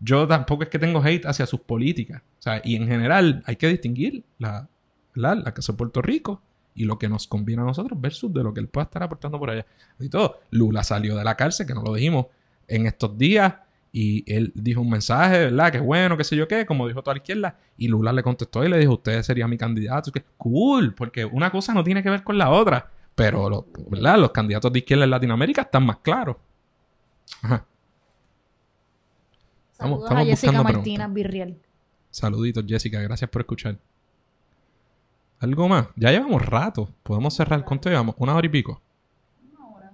[0.00, 2.22] yo tampoco es que tengo hate hacia sus políticas.
[2.38, 4.66] O sea, y en general hay que distinguir la,
[5.12, 6.40] la, la Casa de Puerto Rico
[6.74, 9.38] y lo que nos conviene a nosotros versus de lo que él pueda estar aportando
[9.38, 9.66] por allá.
[10.00, 10.40] Y todo.
[10.50, 12.28] Lula salió de la cárcel, que no lo dijimos
[12.66, 13.52] en estos días.
[13.96, 15.70] Y él dijo un mensaje, ¿verdad?
[15.70, 17.56] Que bueno, qué sé yo qué, como dijo toda la izquierda.
[17.76, 20.10] Y Lula le contestó y le dijo, usted sería mi candidato.
[20.10, 22.90] Que cool, porque una cosa no tiene que ver con la otra.
[23.14, 24.18] Pero, ¿verdad?
[24.18, 26.34] Los candidatos de izquierda en Latinoamérica están más claros.
[27.40, 27.64] Ajá.
[29.70, 31.56] Saludos a Jessica Martínez Virriel.
[32.10, 33.00] Saluditos, Jessica.
[33.00, 33.78] Gracias por escuchar.
[35.38, 35.86] ¿Algo más?
[35.94, 36.88] Ya llevamos rato.
[37.04, 37.64] Podemos cerrar.
[37.64, 38.16] ¿Cuánto llevamos?
[38.18, 38.82] ¿Una hora y pico?
[39.52, 39.92] Una hora.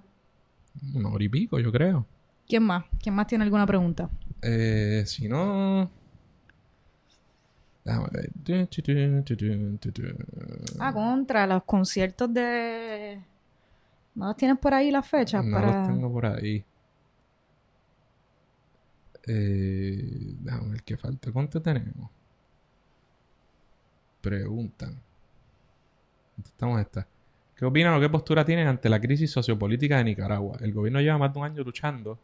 [0.95, 2.07] Una hora y pico, yo creo.
[2.47, 2.85] ¿Quién más?
[3.01, 4.09] ¿Quién más tiene alguna pregunta?
[4.41, 5.89] Eh, si no...
[10.79, 13.19] Ah, contra los conciertos de...
[14.13, 15.43] ¿No los tienes por ahí las fechas?
[15.43, 16.63] No los tengo por ahí.
[19.25, 21.31] Eh, déjame ver qué falta.
[21.31, 22.09] ¿Cuánto tenemos?
[24.19, 25.01] Preguntan.
[26.43, 27.07] Estamos esta.
[27.55, 30.57] ¿Qué opinan o qué postura tienen ante la crisis sociopolítica de Nicaragua?
[30.61, 32.19] El gobierno lleva más de un año luchando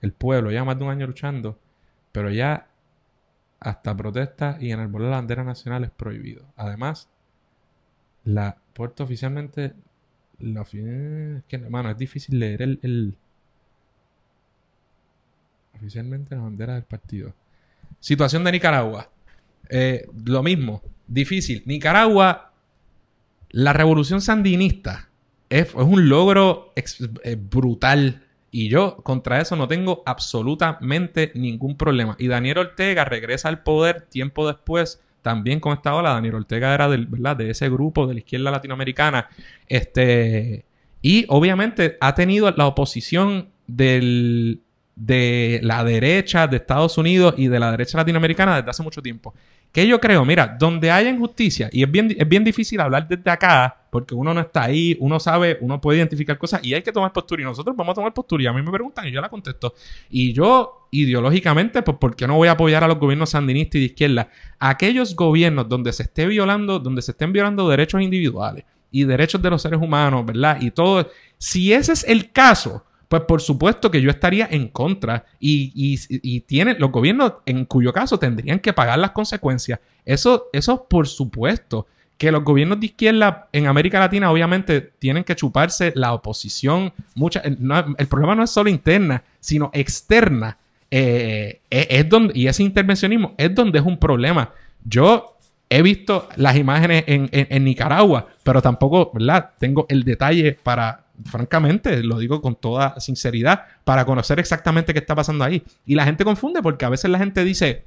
[0.00, 1.58] el pueblo ya más de un año luchando,
[2.12, 2.68] pero ya
[3.60, 6.44] hasta protestas y en el de la bandera nacional es prohibido.
[6.56, 7.08] Además,
[8.24, 9.74] la puerta oficialmente,
[10.38, 11.44] la, es
[11.90, 13.16] es difícil leer el,
[15.74, 17.34] oficialmente la bandera del partido.
[18.00, 19.10] Situación de Nicaragua.
[19.70, 21.62] Eh, lo mismo, difícil.
[21.66, 22.52] Nicaragua,
[23.50, 25.08] la revolución sandinista
[25.48, 32.16] es, un logro eh, brutal y yo contra eso no tengo absolutamente ningún problema.
[32.18, 36.14] Y Daniel Ortega regresa al poder tiempo después también con esta ola.
[36.14, 39.28] Daniel Ortega era de ese grupo de la izquierda latinoamericana.
[39.66, 40.64] Este,
[41.02, 44.60] y obviamente ha tenido la oposición de
[45.62, 49.34] la derecha de Estados Unidos y de la derecha latinoamericana desde hace mucho tiempo.
[49.72, 53.30] Que yo creo, mira, donde haya injusticia, y es bien, es bien difícil hablar desde
[53.30, 56.92] acá, porque uno no está ahí, uno sabe, uno puede identificar cosas y hay que
[56.92, 57.42] tomar postura.
[57.42, 58.42] Y nosotros vamos a tomar postura.
[58.42, 59.74] Y a mí me preguntan y yo la contesto.
[60.10, 63.80] Y yo, ideológicamente, pues, ¿por qué no voy a apoyar a los gobiernos sandinistas y
[63.80, 64.28] de izquierda?
[64.58, 69.50] Aquellos gobiernos donde se esté violando, donde se estén violando derechos individuales y derechos de
[69.50, 70.58] los seres humanos, ¿verdad?
[70.60, 71.10] Y todo.
[71.38, 76.40] Si ese es el caso, pues por supuesto que yo estaría en contra y, y,
[76.40, 79.80] tienen, los gobiernos en cuyo caso tendrían que pagar las consecuencias.
[80.04, 81.86] Eso, eso por supuesto.
[82.18, 86.92] Que los gobiernos de izquierda en América Latina obviamente tienen que chuparse la oposición.
[87.14, 90.58] Mucha, no, el problema no es solo interna, sino externa.
[90.90, 94.50] Eh, es, es donde, y ese intervencionismo es donde es un problema.
[94.84, 95.36] Yo
[95.70, 99.50] he visto las imágenes en, en, en, Nicaragua, pero tampoco, ¿verdad?
[99.58, 105.14] Tengo el detalle para, francamente, lo digo con toda sinceridad, para conocer exactamente qué está
[105.14, 105.62] pasando ahí.
[105.86, 107.84] Y la gente confunde porque a veces la gente dice,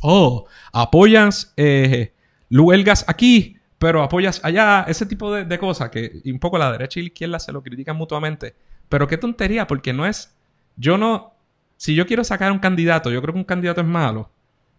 [0.00, 2.12] oh, apoyas eh,
[2.50, 7.02] huelgas aquí, pero apoyas allá, ese tipo de, cosas que un poco la derecha y
[7.02, 8.54] la izquierda se lo critican mutuamente.
[8.88, 10.34] Pero qué tontería, porque no es,
[10.76, 11.34] yo no,
[11.76, 14.30] si yo quiero sacar un candidato, yo creo que un candidato es malo,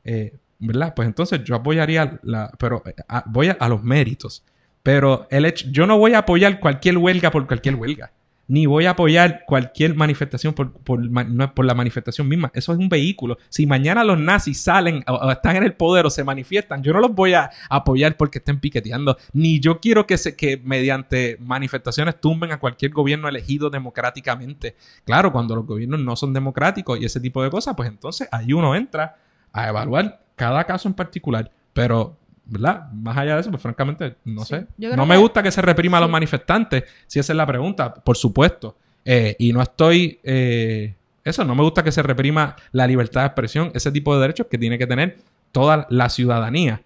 [0.04, 0.94] eh, ¿verdad?
[0.96, 4.44] Pues entonces yo apoyaría, la, pero a, voy a, a, los méritos.
[4.86, 8.12] Pero el hecho, yo no voy a apoyar cualquier huelga por cualquier huelga.
[8.48, 12.52] Ni voy a apoyar cualquier manifestación por, por, la manifestación misma.
[12.54, 13.40] Eso es un vehículo.
[13.50, 16.94] Si mañana los nazis salen o, o, están en el poder o se manifiestan, yo
[16.94, 19.18] no los voy a apoyar porque estén piqueteando.
[19.34, 24.76] Ni yo quiero que, se, que mediante manifestaciones tumben a cualquier gobierno elegido democráticamente.
[25.04, 28.54] Claro, cuando los gobiernos no son democráticos y ese tipo de cosas, pues entonces ahí
[28.54, 29.18] uno entra
[29.52, 31.50] a evaluar cada caso en particular.
[31.74, 32.92] Pero ¿verdad?
[32.92, 34.56] Más allá de eso, pues francamente, no sí.
[34.56, 34.68] sé.
[34.96, 35.22] No me que...
[35.22, 38.78] gusta que se reprima a los manifestantes, si esa es la pregunta, por supuesto.
[39.04, 40.20] Eh, y no estoy...
[40.24, 44.22] Eh, eso, no me gusta que se reprima la libertad de expresión, ese tipo de
[44.22, 45.18] derechos que tiene que tener
[45.52, 46.82] toda la ciudadanía.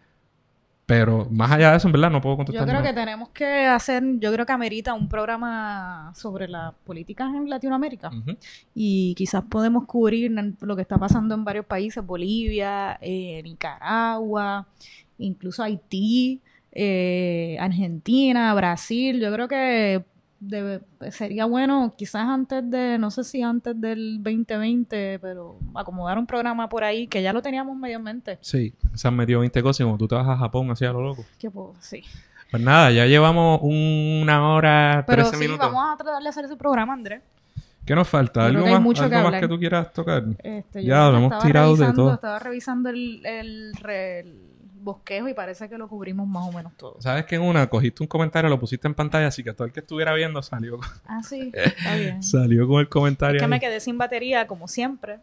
[0.86, 2.64] Pero más allá de eso, en verdad, no puedo contestar.
[2.64, 2.91] Yo creo nada.
[2.91, 8.10] que tenemos que hacer, yo creo que amerita un programa sobre las políticas en Latinoamérica.
[8.10, 8.38] Uh -huh.
[8.73, 10.31] Y quizás podemos cubrir
[10.61, 14.65] lo que está pasando en varios países, Bolivia, eh, Nicaragua,
[15.20, 16.41] incluso Haití,
[16.72, 19.20] eh, Argentina, Brasil.
[19.20, 20.04] Yo creo que
[20.40, 20.82] debe,
[21.12, 26.70] sería bueno, quizás antes de, no sé si antes del 2020, pero acomodar un programa
[26.70, 28.38] por ahí que ya lo teníamos medio en mente.
[28.41, 30.94] Sí, se han metido 20 cosas y como tú te vas a Japón así a
[30.94, 31.26] lo loco.
[31.38, 32.04] Que pues, sí.
[32.52, 35.72] Pues nada, ya llevamos una hora, pero 13 sí, minutos.
[35.72, 37.22] vamos a tratar de hacer ese programa, Andrés.
[37.86, 38.46] ¿Qué nos falta?
[38.46, 40.24] ¿Algo, más, mucho ¿algo que más que tú quieras tocar?
[40.44, 42.14] Este, ya, lo hemos tirado de todo.
[42.14, 44.49] Estaba revisando el, el, el
[44.80, 47.00] bosquejo y parece que lo cubrimos más o menos todo.
[47.02, 49.74] Sabes que en una cogiste un comentario, lo pusiste en pantalla, así que todo el
[49.74, 50.80] que estuviera viendo salió.
[51.06, 52.24] Ah, sí, está bien.
[52.24, 53.38] salió con el comentario.
[53.38, 55.20] Es que me quedé sin batería, como siempre.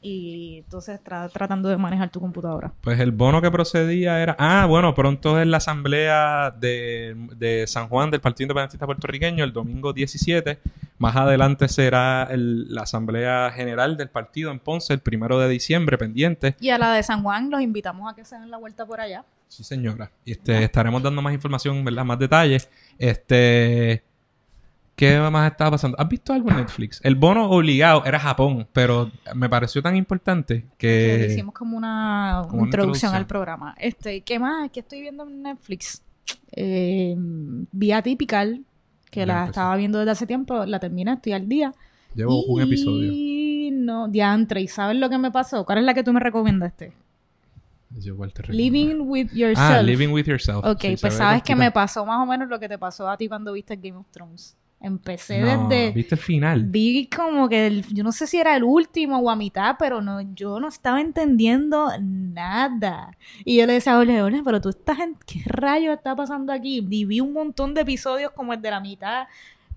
[0.00, 2.72] Y entonces tra tratando de manejar tu computadora.
[2.80, 4.36] Pues el bono que procedía era.
[4.38, 9.52] Ah, bueno, pronto es la asamblea de, de San Juan del Partido Independentista Puertorriqueño, el
[9.52, 10.58] domingo 17.
[10.98, 15.98] Más adelante será el, la asamblea general del partido en Ponce, el primero de diciembre,
[15.98, 16.54] pendiente.
[16.60, 19.00] Y a la de San Juan los invitamos a que se den la vuelta por
[19.00, 19.24] allá.
[19.48, 20.10] Sí, señora.
[20.24, 22.04] Este, estaremos dando más información, ¿verdad?
[22.04, 22.68] Más detalles.
[22.98, 24.04] Este.
[24.98, 25.96] ¿Qué más estaba pasando?
[26.00, 27.00] ¿Has visto algo en Netflix?
[27.04, 31.18] El bono obligado era Japón, pero me pareció tan importante que...
[31.20, 33.76] que hicimos como una, como introducción, al programa.
[33.78, 34.70] Este, ¿Qué más?
[34.72, 36.02] ¿Qué estoy viendo en Netflix?
[36.50, 38.64] Eh, Vía Typical,
[39.08, 39.50] que la empecé.
[39.50, 41.72] estaba viendo desde hace tiempo, la terminé, estoy al día.
[42.16, 42.44] Llevo y...
[42.48, 43.12] un episodio.
[43.12, 45.64] Y no, diantre, ¿y sabes lo que me pasó?
[45.64, 46.92] ¿Cuál es la que tú me recomendaste?
[48.48, 49.58] Living with yourself.
[49.58, 50.64] Ah, Living with yourself.
[50.64, 53.16] Ok, sí, pues sabes que me pasó más o menos lo que te pasó a
[53.16, 54.56] ti cuando viste Game of Thrones.
[54.80, 55.90] Empecé no, desde.
[55.90, 56.64] ¿Viste el final?
[56.64, 60.00] Vi como que el, yo no sé si era el último o a mitad, pero
[60.00, 63.16] no, yo no estaba entendiendo nada.
[63.44, 65.16] Y yo le decía, ole, ole, pero tú estás en.
[65.26, 66.86] ¿Qué rayo está pasando aquí?
[66.88, 69.26] Y vi un montón de episodios como el de la mitad.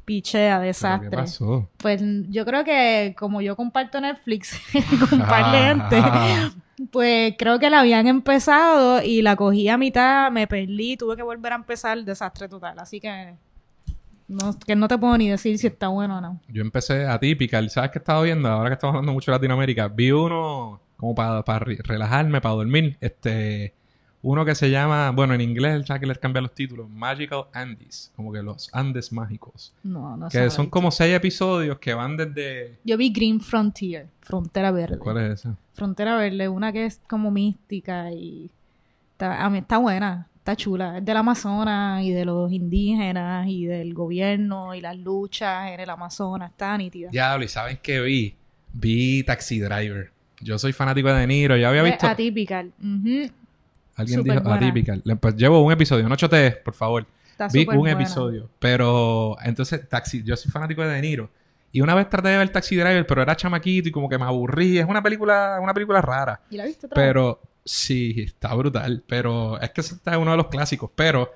[0.05, 1.09] Pichea, desastre.
[1.09, 1.69] ¿Qué pasó?
[1.77, 4.59] Pues yo creo que como yo comparto Netflix
[5.09, 6.01] con un par de gente,
[6.91, 11.23] pues creo que la habían empezado y la cogí a mitad, me perdí, tuve que
[11.23, 12.77] volver a empezar, desastre total.
[12.79, 13.35] Así que
[14.31, 16.39] no, que no te puedo ni decir si está bueno o no.
[16.47, 17.67] Yo empecé atípica.
[17.69, 18.47] ¿Sabes qué estaba viendo?
[18.49, 19.87] Ahora que estamos hablando mucho de Latinoamérica.
[19.87, 22.97] Vi uno como para, para relajarme, para dormir.
[23.01, 23.73] Este...
[24.23, 25.09] Uno que se llama...
[25.09, 26.87] Bueno, en inglés ya que les cambia los títulos.
[26.87, 28.11] Magical Andes.
[28.15, 29.73] Como que los Andes mágicos.
[29.83, 32.77] No, no Que son como seis episodios que van desde...
[32.83, 34.07] Yo vi Green Frontier.
[34.21, 34.99] Frontera Verde.
[34.99, 35.57] ¿Cuál es esa?
[35.73, 36.47] Frontera Verde.
[36.47, 38.51] Una que es como mística y
[39.21, 40.97] Está, a mí está buena, está chula.
[40.97, 45.89] Es del Amazonas y de los indígenas y del gobierno y las luchas en el
[45.89, 46.51] Amazonas.
[46.51, 47.09] Está nítida.
[47.11, 48.35] Diablo, ¿y saben qué vi?
[48.73, 50.11] Vi Taxi Driver.
[50.41, 51.55] Yo soy fanático de De Niro.
[51.57, 52.07] Yo había visto...
[52.07, 52.71] atypical.
[52.79, 53.31] Ujú.
[53.95, 54.55] Alguien dijo buena.
[54.55, 55.01] Atypical.
[55.05, 56.09] Le- Pues llevo un episodio.
[56.09, 57.05] No chotees, por favor.
[57.29, 57.91] Está Vi un buena.
[57.91, 58.49] episodio.
[58.57, 61.29] Pero entonces, Taxi, yo soy fanático de De Niro.
[61.73, 64.25] Y una vez traté de ver Taxi Driver, pero era chamaquito y como que me
[64.25, 64.79] aburrí.
[64.79, 66.41] Es una película, una película rara.
[66.49, 67.07] ¿Y la viste otra vez?
[67.65, 69.03] Sí, está brutal.
[69.07, 70.89] Pero es que ese está uno de los clásicos.
[70.95, 71.31] Pero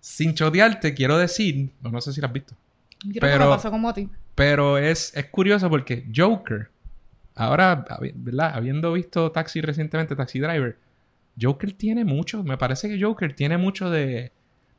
[0.00, 2.54] sin chotearte, quiero decir, no, no sé si la has visto.
[3.00, 4.08] Creo que pero- me pasó como a ti.
[4.34, 6.68] Pero es, es curioso porque Joker,
[7.36, 7.84] ahora,
[8.14, 8.52] ¿verdad?
[8.54, 10.76] Habiendo visto Taxi recientemente, Taxi Driver,
[11.40, 14.32] Joker tiene mucho, me parece que Joker tiene mucho de,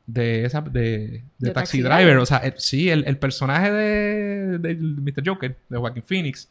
[0.06, 2.16] de, esa, de, de Taxi Taxi Driver.
[2.18, 5.22] O sea, el- sí, el, el personaje de, de Mr.
[5.28, 6.48] Joker, de Joaquin Phoenix,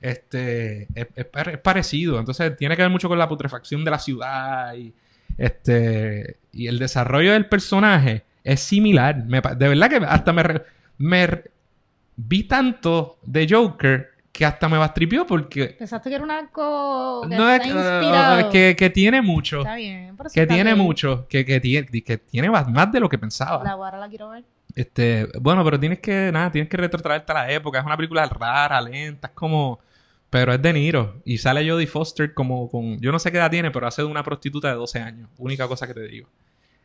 [0.00, 2.18] este, es, es pare- es parecido.
[2.18, 4.92] Entonces tiene que ver mucho con la putrefacción de la ciudad y,
[5.38, 9.24] este, y el desarrollo del personaje es similar.
[9.24, 10.42] Me de verdad que hasta me,
[10.98, 11.42] me
[12.16, 17.34] vi tanto de Joker que hasta me bastripió porque Pensaste que era un arco que
[17.36, 18.50] no es está inspirado.
[18.50, 19.60] que, que tiene mucho.
[19.60, 20.14] Está bien.
[20.16, 20.84] pero Que está tiene bien.
[20.84, 21.26] mucho.
[21.28, 23.64] Que, que, tiene, que tiene más de lo que pensaba.
[23.64, 24.44] La guara la quiero ver.
[24.74, 27.78] Este, bueno, pero tienes que, nada, tienes que retrotraerte a la época.
[27.78, 29.78] Es una película rara, lenta, es como.
[30.28, 31.22] Pero es de Niro.
[31.24, 33.00] Y sale Jodie Foster como con.
[33.00, 35.30] Yo no sé qué edad tiene, pero hace de una prostituta de 12 años.
[35.38, 36.28] Única cosa que te digo.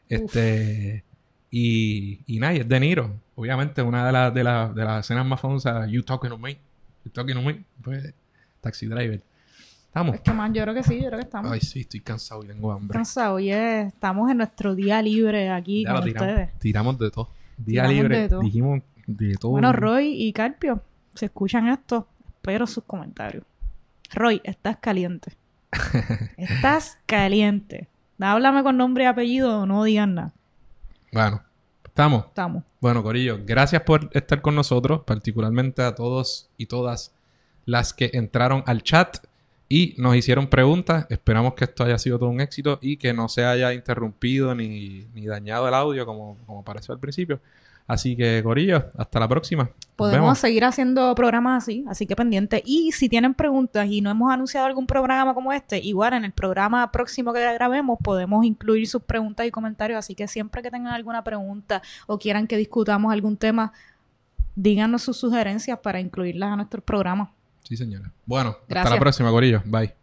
[0.07, 1.03] Este.
[1.49, 3.13] Y, y nada, y es de Niro.
[3.35, 6.57] Obviamente, una de, las de, las de las escenas más famosas, You Talking to Me.
[7.05, 7.63] You Talking to Me.
[7.83, 8.13] Pues,
[8.61, 9.21] Taxi Driver.
[9.87, 10.15] Estamos.
[10.15, 12.43] Es que más, yo creo que sí, yo creo que estamos Ay, sí, estoy cansado
[12.43, 12.93] y tengo hambre.
[12.95, 13.41] cansados.
[13.41, 16.29] Y es- estamos en nuestro día libre aquí Ya con tiramos.
[16.29, 16.59] ustedes.
[16.59, 17.29] Tiramos de todo.
[17.57, 18.17] Día Tiramos libre.
[18.21, 18.39] de todo.
[18.41, 19.51] Dijimos de todo.
[19.51, 20.81] Bueno, Roy y Carpio,
[21.15, 23.43] si escuchan esto, espero sus comentarios.
[24.13, 25.33] Roy, estás caliente.
[26.37, 27.87] estás caliente.
[28.19, 30.33] Háblame con nombre y apellido, no digas nada.
[31.11, 31.41] Bueno,
[32.01, 32.25] estamos.
[32.25, 32.63] Estamos.
[32.79, 37.13] Bueno, Corillo, gracias por estar con nosotros, particularmente a todos y todas
[37.65, 39.17] las que entraron al chat
[39.69, 41.05] y nos hicieron preguntas.
[41.09, 45.05] Esperamos que esto haya sido todo un éxito y que no se haya interrumpido ni,
[45.13, 47.39] ni dañado el audio como, como pareció al principio.
[47.91, 49.63] Así que, Corillo, hasta la próxima.
[49.63, 50.39] Nos Podemos vemos.
[50.39, 52.63] seguir haciendo programas así, así que pendiente.
[52.65, 56.31] Y si tienen preguntas y no hemos anunciado algún programa como este, igual en el
[56.31, 59.99] programa próximo que grabemos podemos incluir sus preguntas y comentarios.
[59.99, 63.73] Así que siempre que tengan alguna pregunta o quieran que discutamos algún tema,
[64.55, 67.27] díganos sus sugerencias para incluirlas a nuestros programas.
[67.63, 68.09] Sí, señora.
[68.26, 69.61] Bueno, hasta la próxima, Corillo.
[69.65, 70.00] Bye.